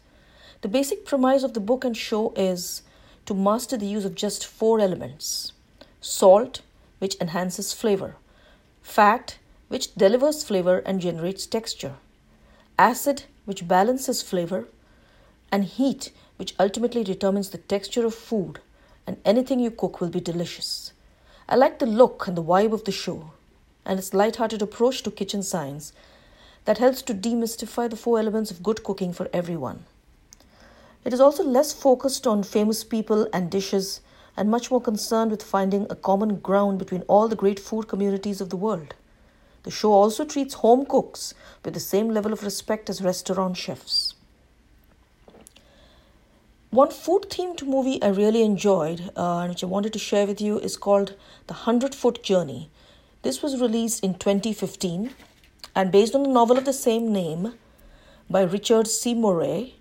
The 0.61 0.67
basic 0.67 1.05
premise 1.05 1.43
of 1.43 1.53
the 1.53 1.59
book 1.59 1.85
and 1.85 1.95
show 1.95 2.33
is 2.35 2.81
to 3.25 3.33
master 3.33 3.77
the 3.77 3.85
use 3.85 4.05
of 4.05 4.15
just 4.15 4.45
four 4.45 4.79
elements. 4.79 5.53
Salt, 6.01 6.61
which 6.99 7.19
enhances 7.19 7.73
flavor, 7.73 8.15
fat, 8.81 9.37
which 9.67 9.93
delivers 9.95 10.43
flavor 10.43 10.79
and 10.79 11.01
generates 11.01 11.45
texture, 11.45 11.95
acid, 12.77 13.23
which 13.45 13.67
balances 13.67 14.21
flavor, 14.21 14.67
and 15.51 15.65
heat, 15.65 16.11
which 16.37 16.55
ultimately 16.59 17.03
determines 17.03 17.49
the 17.49 17.57
texture 17.57 18.05
of 18.05 18.13
food, 18.13 18.59
and 19.07 19.17
anything 19.25 19.59
you 19.59 19.71
cook 19.71 20.01
will 20.01 20.09
be 20.09 20.19
delicious. 20.19 20.93
I 21.47 21.55
like 21.55 21.79
the 21.79 21.85
look 21.85 22.27
and 22.27 22.35
the 22.35 22.43
vibe 22.43 22.73
of 22.73 22.85
the 22.85 22.91
show, 22.91 23.31
and 23.85 23.99
its 23.99 24.13
light-hearted 24.13 24.61
approach 24.61 25.03
to 25.03 25.11
kitchen 25.11 25.43
science 25.43 25.93
that 26.65 26.79
helps 26.79 27.01
to 27.03 27.13
demystify 27.13 27.89
the 27.89 27.95
four 27.95 28.19
elements 28.19 28.51
of 28.51 28.63
good 28.63 28.83
cooking 28.83 29.13
for 29.13 29.29
everyone. 29.31 29.85
It 31.05 31.13
is 31.13 31.21
also 31.21 31.43
less 31.43 31.71
focused 31.71 32.25
on 32.25 32.41
famous 32.41 32.83
people 32.83 33.29
and 33.31 33.51
dishes 33.51 34.01
and 34.35 34.49
much 34.49 34.71
more 34.71 34.81
concerned 34.81 35.29
with 35.29 35.43
finding 35.43 35.85
a 35.89 35.95
common 35.95 36.39
ground 36.39 36.79
between 36.79 37.03
all 37.03 37.27
the 37.27 37.35
great 37.35 37.59
food 37.59 37.87
communities 37.87 38.41
of 38.41 38.49
the 38.49 38.57
world. 38.57 38.95
The 39.63 39.71
show 39.71 39.93
also 39.93 40.25
treats 40.25 40.55
home 40.55 40.85
cooks 40.85 41.35
with 41.63 41.75
the 41.75 41.79
same 41.79 42.09
level 42.09 42.33
of 42.33 42.43
respect 42.43 42.89
as 42.89 43.03
restaurant 43.03 43.55
chefs. 43.55 44.15
One 46.71 46.89
food 46.89 47.27
themed 47.29 47.61
movie 47.63 48.01
I 48.01 48.07
really 48.07 48.41
enjoyed 48.41 49.11
uh, 49.15 49.39
and 49.39 49.49
which 49.49 49.63
I 49.63 49.67
wanted 49.67 49.93
to 49.93 49.99
share 49.99 50.25
with 50.25 50.41
you 50.41 50.59
is 50.59 50.75
called 50.75 51.15
The 51.47 51.53
Hundred 51.53 51.93
Foot 51.93 52.23
Journey. 52.23 52.69
This 53.21 53.43
was 53.43 53.61
released 53.61 54.03
in 54.03 54.15
2015 54.15 55.11
and 55.75 55.91
based 55.91 56.15
on 56.15 56.23
the 56.23 56.29
novel 56.29 56.57
of 56.57 56.65
the 56.65 56.73
same 56.73 57.13
name 57.13 57.53
by 58.27 58.41
Richard 58.41 58.87
C. 58.87 59.13
Morais. 59.13 59.75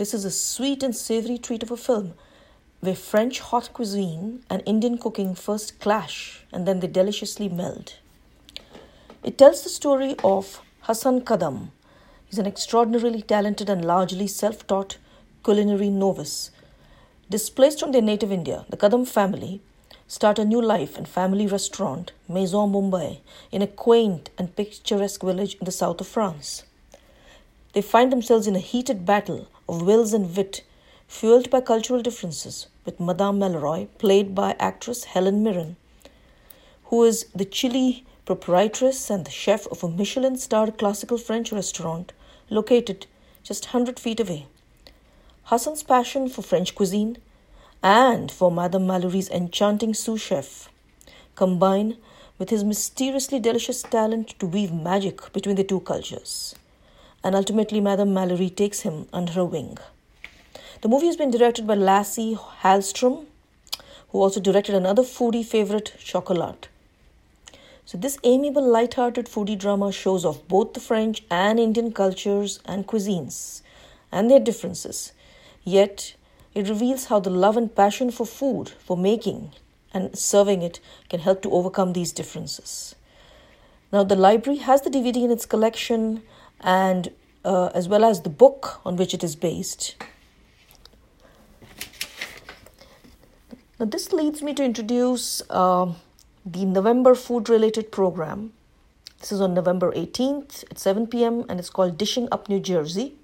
This 0.00 0.14
is 0.14 0.24
a 0.24 0.30
sweet 0.30 0.82
and 0.82 0.96
savory 0.96 1.36
treat 1.36 1.62
of 1.62 1.70
a 1.70 1.76
film 1.76 2.14
where 2.80 2.94
French 2.94 3.40
haute 3.40 3.70
cuisine 3.74 4.42
and 4.48 4.62
Indian 4.64 4.96
cooking 4.96 5.34
first 5.34 5.78
clash 5.78 6.46
and 6.50 6.66
then 6.66 6.80
they 6.80 6.86
deliciously 6.86 7.50
meld. 7.50 7.96
It 9.22 9.36
tells 9.36 9.62
the 9.62 9.68
story 9.68 10.16
of 10.24 10.62
Hassan 10.84 11.20
Kadam. 11.20 11.72
He's 12.24 12.38
an 12.38 12.46
extraordinarily 12.46 13.20
talented 13.20 13.68
and 13.68 13.84
largely 13.84 14.26
self 14.26 14.66
taught 14.66 14.96
culinary 15.44 15.90
novice. 15.90 16.50
Displaced 17.28 17.80
from 17.80 17.92
their 17.92 18.00
native 18.00 18.32
India, 18.32 18.64
the 18.70 18.78
Kadam 18.78 19.06
family 19.06 19.60
start 20.08 20.38
a 20.38 20.46
new 20.46 20.62
life 20.62 20.96
and 20.96 21.06
family 21.06 21.46
restaurant, 21.46 22.12
Maison 22.26 22.72
Mumbai, 22.72 23.18
in 23.52 23.60
a 23.60 23.66
quaint 23.66 24.30
and 24.38 24.56
picturesque 24.56 25.20
village 25.20 25.56
in 25.56 25.66
the 25.66 25.70
south 25.70 26.00
of 26.00 26.06
France. 26.06 26.62
They 27.72 27.82
find 27.82 28.10
themselves 28.10 28.46
in 28.46 28.56
a 28.56 28.60
heated 28.60 29.06
battle 29.06 29.48
of 29.68 29.82
wills 29.82 30.12
and 30.12 30.36
wit, 30.36 30.62
fueled 31.06 31.50
by 31.50 31.60
cultural 31.60 32.02
differences, 32.02 32.66
with 32.84 32.98
Madame 32.98 33.38
Mallory, 33.38 33.88
played 33.98 34.34
by 34.34 34.56
actress 34.58 35.04
Helen 35.04 35.42
Mirren, 35.42 35.76
who 36.84 37.04
is 37.04 37.26
the 37.34 37.44
chilly 37.44 38.04
proprietress 38.24 39.10
and 39.10 39.24
the 39.24 39.30
chef 39.30 39.66
of 39.68 39.84
a 39.84 39.88
Michelin 39.88 40.36
starred 40.36 40.78
classical 40.78 41.18
French 41.18 41.52
restaurant 41.52 42.12
located 42.48 43.06
just 43.42 43.66
100 43.66 43.98
feet 43.98 44.20
away. 44.20 44.46
Hassan's 45.44 45.82
passion 45.82 46.28
for 46.28 46.42
French 46.42 46.74
cuisine 46.74 47.18
and 47.82 48.30
for 48.30 48.50
Madame 48.50 48.86
Mallory's 48.86 49.30
enchanting 49.30 49.94
sous 49.94 50.20
chef 50.20 50.68
combine 51.34 51.96
with 52.38 52.50
his 52.50 52.64
mysteriously 52.64 53.40
delicious 53.40 53.82
talent 53.82 54.38
to 54.38 54.46
weave 54.46 54.72
magic 54.72 55.32
between 55.32 55.56
the 55.56 55.64
two 55.64 55.80
cultures. 55.80 56.54
And 57.22 57.34
ultimately, 57.34 57.80
Madame 57.80 58.14
Mallory 58.14 58.50
takes 58.50 58.80
him 58.80 59.06
under 59.12 59.32
her 59.32 59.44
wing. 59.44 59.78
The 60.80 60.88
movie 60.88 61.06
has 61.06 61.16
been 61.16 61.30
directed 61.30 61.66
by 61.66 61.74
Lasse 61.74 62.34
Hallstrom, 62.62 63.26
who 64.08 64.20
also 64.20 64.40
directed 64.40 64.74
another 64.74 65.02
foodie 65.02 65.44
favorite, 65.44 65.92
Chocolat. 65.98 66.68
So, 67.84 67.98
this 67.98 68.18
amiable, 68.24 68.66
light-hearted 68.66 69.26
foodie 69.26 69.58
drama 69.58 69.92
shows 69.92 70.24
off 70.24 70.46
both 70.48 70.74
the 70.74 70.80
French 70.80 71.22
and 71.30 71.58
Indian 71.58 71.92
cultures 71.92 72.60
and 72.64 72.86
cuisines 72.86 73.62
and 74.12 74.30
their 74.30 74.40
differences 74.40 75.12
Yet, 75.64 76.14
it 76.54 76.68
reveals 76.68 77.06
how 77.06 77.20
the 77.20 77.30
love 77.30 77.56
and 77.56 77.74
passion 77.74 78.10
for 78.10 78.26
food, 78.26 78.70
for 78.70 78.96
making 78.96 79.52
and 79.92 80.16
serving 80.18 80.62
it, 80.62 80.80
can 81.08 81.20
help 81.20 81.42
to 81.42 81.52
overcome 81.52 81.92
these 81.92 82.12
differences. 82.12 82.94
Now, 83.92 84.04
the 84.04 84.16
library 84.16 84.58
has 84.60 84.82
the 84.82 84.90
DVD 84.90 85.24
in 85.24 85.30
its 85.30 85.46
collection, 85.46 86.22
and 86.60 87.10
uh, 87.44 87.66
as 87.74 87.88
well 87.88 88.04
as 88.04 88.22
the 88.22 88.28
book 88.28 88.80
on 88.84 88.96
which 88.96 89.14
it 89.14 89.24
is 89.24 89.36
based. 89.36 89.96
Now, 93.78 93.86
this 93.86 94.12
leads 94.12 94.42
me 94.42 94.52
to 94.54 94.62
introduce 94.62 95.40
uh, 95.48 95.94
the 96.44 96.66
November 96.66 97.14
food 97.14 97.48
related 97.48 97.90
program. 97.90 98.52
This 99.20 99.32
is 99.32 99.40
on 99.40 99.54
November 99.54 99.90
18th 99.92 100.64
at 100.70 100.78
7 100.78 101.06
p.m., 101.06 101.44
and 101.48 101.58
it's 101.58 101.70
called 101.70 101.96
Dishing 101.96 102.28
Up 102.30 102.48
New 102.48 102.60
Jersey. 102.60 103.14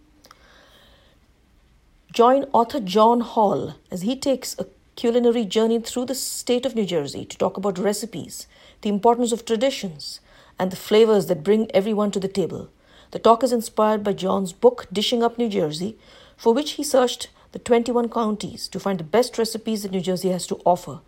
Join 2.12 2.44
author 2.54 2.80
John 2.80 3.20
Holl 3.20 3.74
as 3.90 4.00
he 4.00 4.16
takes 4.16 4.58
a 4.58 4.66
culinary 4.94 5.44
journey 5.44 5.78
through 5.78 6.06
the 6.06 6.14
state 6.14 6.64
of 6.64 6.74
New 6.74 6.86
Jersey 6.86 7.26
to 7.26 7.36
talk 7.36 7.58
about 7.58 7.78
recipes, 7.78 8.46
the 8.80 8.88
importance 8.88 9.32
of 9.32 9.44
traditions, 9.44 10.20
and 10.58 10.70
the 10.70 10.76
flavors 10.76 11.26
that 11.26 11.44
bring 11.44 11.70
everyone 11.72 12.10
to 12.12 12.20
the 12.20 12.28
table. 12.28 12.70
The 13.12 13.18
talk 13.18 13.44
is 13.44 13.52
inspired 13.52 14.02
by 14.02 14.12
John's 14.12 14.52
book 14.52 14.86
Dishing 14.92 15.22
Up 15.22 15.38
New 15.38 15.48
Jersey, 15.48 15.96
for 16.36 16.52
which 16.52 16.72
he 16.72 16.82
searched 16.82 17.28
the 17.52 17.58
21 17.58 18.08
counties 18.08 18.68
to 18.68 18.80
find 18.80 18.98
the 18.98 19.04
best 19.04 19.38
recipes 19.38 19.82
that 19.82 19.92
New 19.92 20.00
Jersey 20.00 20.30
has 20.30 20.46
to 20.48 20.60
offer. 20.64 21.00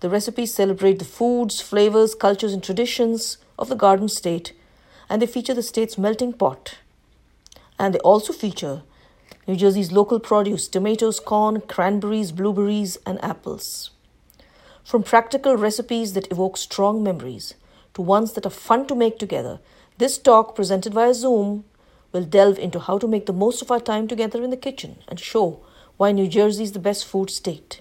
The 0.00 0.08
recipes 0.08 0.54
celebrate 0.54 0.98
the 0.98 1.04
foods, 1.04 1.60
flavors, 1.60 2.14
cultures, 2.14 2.52
and 2.52 2.62
traditions 2.62 3.38
of 3.58 3.68
the 3.68 3.76
Garden 3.76 4.08
State, 4.08 4.52
and 5.08 5.20
they 5.20 5.26
feature 5.26 5.54
the 5.54 5.62
state's 5.62 5.98
melting 5.98 6.32
pot. 6.32 6.78
And 7.78 7.94
they 7.94 8.00
also 8.00 8.32
feature 8.32 8.82
New 9.46 9.56
Jersey's 9.56 9.92
local 9.92 10.18
produce 10.18 10.68
tomatoes, 10.68 11.20
corn, 11.20 11.60
cranberries, 11.60 12.32
blueberries, 12.32 12.96
and 13.04 13.22
apples. 13.22 13.90
From 14.84 15.02
practical 15.02 15.56
recipes 15.56 16.14
that 16.14 16.30
evoke 16.32 16.56
strong 16.56 17.02
memories 17.02 17.54
to 17.94 18.02
ones 18.02 18.32
that 18.32 18.46
are 18.46 18.50
fun 18.50 18.86
to 18.86 18.94
make 18.94 19.18
together, 19.18 19.60
this 20.02 20.18
talk, 20.18 20.56
presented 20.56 20.92
via 20.92 21.14
Zoom, 21.14 21.64
will 22.10 22.24
delve 22.24 22.58
into 22.58 22.80
how 22.80 22.98
to 22.98 23.06
make 23.06 23.26
the 23.26 23.32
most 23.32 23.62
of 23.62 23.70
our 23.70 23.78
time 23.78 24.08
together 24.08 24.42
in 24.42 24.50
the 24.50 24.56
kitchen 24.56 24.96
and 25.06 25.20
show 25.20 25.64
why 25.96 26.10
New 26.10 26.26
Jersey 26.26 26.64
is 26.64 26.72
the 26.72 26.80
best 26.80 27.06
food 27.06 27.30
state. 27.30 27.80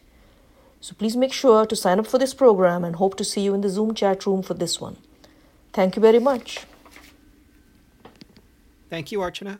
So 0.79 0.93
please 0.93 1.17
make 1.17 1.33
sure 1.33 1.65
to 1.65 1.75
sign 1.75 1.97
up 1.97 2.05
for 2.05 2.19
this 2.19 2.35
program 2.35 2.83
and 2.83 2.97
hope 2.97 3.17
to 3.17 3.23
see 3.23 3.41
you 3.41 3.55
in 3.55 3.61
the 3.61 3.69
Zoom 3.69 3.95
chat 3.95 4.27
room 4.27 4.43
for 4.43 4.53
this 4.53 4.79
one. 4.79 4.97
Thank 5.73 5.95
you 5.95 6.01
very 6.03 6.19
much. 6.19 6.59
Thank 8.87 9.11
you, 9.11 9.19
Archana. 9.19 9.57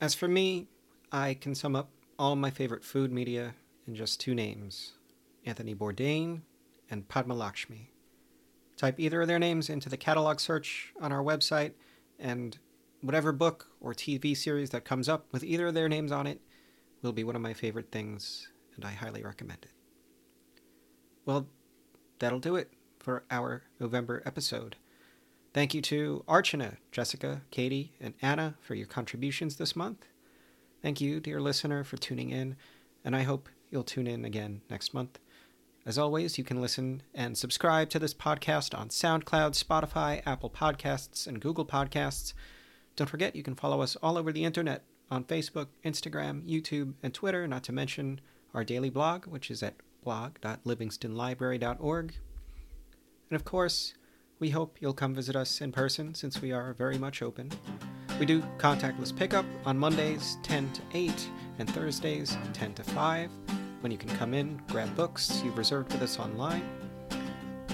As 0.00 0.14
for 0.14 0.28
me, 0.28 0.68
I 1.12 1.34
can 1.34 1.54
sum 1.54 1.76
up 1.76 1.90
all 2.18 2.36
my 2.36 2.48
favorite 2.48 2.84
food 2.84 3.12
media 3.12 3.54
in 3.86 3.94
just 3.94 4.18
two 4.18 4.34
names 4.34 4.92
Anthony 5.44 5.74
Bourdain 5.74 6.40
and 6.90 7.06
Padma 7.06 7.34
Lakshmi. 7.34 7.90
Type 8.76 9.00
either 9.00 9.22
of 9.22 9.28
their 9.28 9.38
names 9.38 9.70
into 9.70 9.88
the 9.88 9.96
catalog 9.96 10.38
search 10.38 10.92
on 11.00 11.12
our 11.12 11.22
website, 11.22 11.72
and 12.18 12.58
whatever 13.00 13.32
book 13.32 13.68
or 13.80 13.94
TV 13.94 14.36
series 14.36 14.70
that 14.70 14.84
comes 14.84 15.08
up 15.08 15.26
with 15.32 15.44
either 15.44 15.68
of 15.68 15.74
their 15.74 15.88
names 15.88 16.12
on 16.12 16.26
it 16.26 16.40
will 17.02 17.12
be 17.12 17.24
one 17.24 17.36
of 17.36 17.42
my 17.42 17.54
favorite 17.54 17.90
things, 17.90 18.48
and 18.74 18.84
I 18.84 18.92
highly 18.92 19.22
recommend 19.22 19.60
it. 19.62 19.72
Well, 21.24 21.48
that'll 22.18 22.38
do 22.38 22.56
it 22.56 22.72
for 22.98 23.24
our 23.30 23.62
November 23.80 24.22
episode. 24.26 24.76
Thank 25.54 25.72
you 25.72 25.80
to 25.82 26.22
Archana, 26.28 26.76
Jessica, 26.92 27.42
Katie, 27.50 27.94
and 28.00 28.14
Anna 28.20 28.56
for 28.60 28.74
your 28.74 28.86
contributions 28.86 29.56
this 29.56 29.74
month. 29.74 30.06
Thank 30.82 31.00
you, 31.00 31.18
dear 31.18 31.40
listener, 31.40 31.82
for 31.82 31.96
tuning 31.96 32.30
in, 32.30 32.56
and 33.04 33.16
I 33.16 33.22
hope 33.22 33.48
you'll 33.70 33.82
tune 33.82 34.06
in 34.06 34.24
again 34.24 34.60
next 34.68 34.92
month. 34.92 35.18
As 35.86 35.96
always, 35.98 36.36
you 36.36 36.42
can 36.42 36.60
listen 36.60 37.00
and 37.14 37.38
subscribe 37.38 37.88
to 37.90 38.00
this 38.00 38.12
podcast 38.12 38.76
on 38.76 38.88
SoundCloud, 38.88 39.52
Spotify, 39.54 40.20
Apple 40.26 40.50
Podcasts, 40.50 41.28
and 41.28 41.40
Google 41.40 41.64
Podcasts. 41.64 42.32
Don't 42.96 43.08
forget, 43.08 43.36
you 43.36 43.44
can 43.44 43.54
follow 43.54 43.80
us 43.80 43.94
all 44.02 44.18
over 44.18 44.32
the 44.32 44.44
internet 44.44 44.82
on 45.12 45.22
Facebook, 45.22 45.68
Instagram, 45.84 46.42
YouTube, 46.44 46.94
and 47.04 47.14
Twitter, 47.14 47.46
not 47.46 47.62
to 47.62 47.70
mention 47.72 48.20
our 48.52 48.64
daily 48.64 48.90
blog, 48.90 49.26
which 49.26 49.48
is 49.48 49.62
at 49.62 49.76
blog.livingstonlibrary.org. 50.02 52.14
And 53.30 53.36
of 53.36 53.44
course, 53.44 53.94
We 54.38 54.50
hope 54.50 54.76
you'll 54.80 54.92
come 54.92 55.14
visit 55.14 55.34
us 55.34 55.62
in 55.62 55.72
person 55.72 56.14
since 56.14 56.42
we 56.42 56.52
are 56.52 56.74
very 56.74 56.98
much 56.98 57.22
open. 57.22 57.50
We 58.20 58.26
do 58.26 58.42
contactless 58.58 59.16
pickup 59.16 59.46
on 59.64 59.78
Mondays 59.78 60.36
10 60.42 60.74
to 60.74 60.82
8 60.92 61.30
and 61.58 61.70
Thursdays 61.70 62.36
10 62.52 62.74
to 62.74 62.84
5 62.84 63.30
when 63.80 63.92
you 63.92 63.98
can 63.98 64.10
come 64.16 64.34
in, 64.34 64.60
grab 64.68 64.94
books 64.96 65.42
you've 65.44 65.58
reserved 65.58 65.92
with 65.92 66.02
us 66.02 66.18
online. 66.18 66.62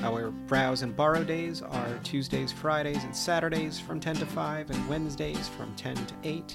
Our 0.03 0.33
browse 0.33 0.83
and 0.83 0.97
borrow 0.97 1.23
days 1.23 1.63
are 1.63 1.99
Tuesdays, 2.03 2.51
Fridays, 2.51 3.05
and 3.05 3.15
Saturdays 3.15 3.79
from 3.79 4.01
10 4.01 4.17
to 4.17 4.27
5 4.27 4.71
and 4.71 4.89
Wednesdays 4.89 5.49
from 5.49 5.73
10 5.77 5.95
to 5.95 6.15
8. 6.25 6.55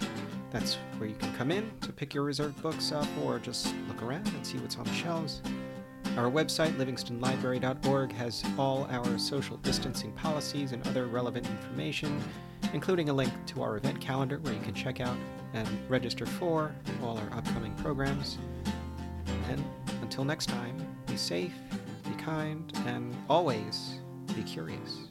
That's 0.52 0.76
where 0.98 1.08
you 1.08 1.16
can 1.16 1.34
come 1.36 1.52
in 1.52 1.72
to 1.82 1.94
pick 1.94 2.14
your 2.14 2.26
reserved 2.26 2.62
books 2.62 2.92
up 2.92 3.08
or 3.24 3.40
just 3.40 3.74
look 3.88 4.04
around 4.04 4.28
and 4.28 4.46
see 4.46 4.58
what's 4.58 4.76
on 4.78 4.84
the 4.84 4.94
shelves. 4.94 5.42
Our 6.18 6.30
website, 6.30 6.74
livingstonlibrary.org, 6.78 8.12
has 8.14 8.44
all 8.58 8.86
our 8.90 9.18
social 9.18 9.56
distancing 9.58 10.12
policies 10.14 10.74
and 10.74 10.86
other 10.88 11.06
relevant 11.06 11.48
information, 11.48 12.20
including 12.74 13.10
a 13.10 13.14
link 13.14 13.32
to 13.48 13.62
our 13.62 13.78
event 13.78 14.02
calendar 14.02 14.40
where 14.40 14.54
you 14.54 14.62
can 14.62 14.74
check 14.74 15.00
out 15.00 15.16
and 15.54 15.68
register 15.90 16.26
for 16.26 16.76
all 17.02 17.18
our 17.18 17.38
upcoming 17.38 17.74
programs. 17.76 18.40
And 19.50 19.64
until 20.02 20.24
next 20.24 20.48
time, 20.48 20.76
be 21.06 21.18
safe, 21.18 21.54
be 22.04 22.16
kind, 22.16 22.72
and 22.86 23.16
always 23.30 24.00
be 24.36 24.44
curious. 24.44 25.08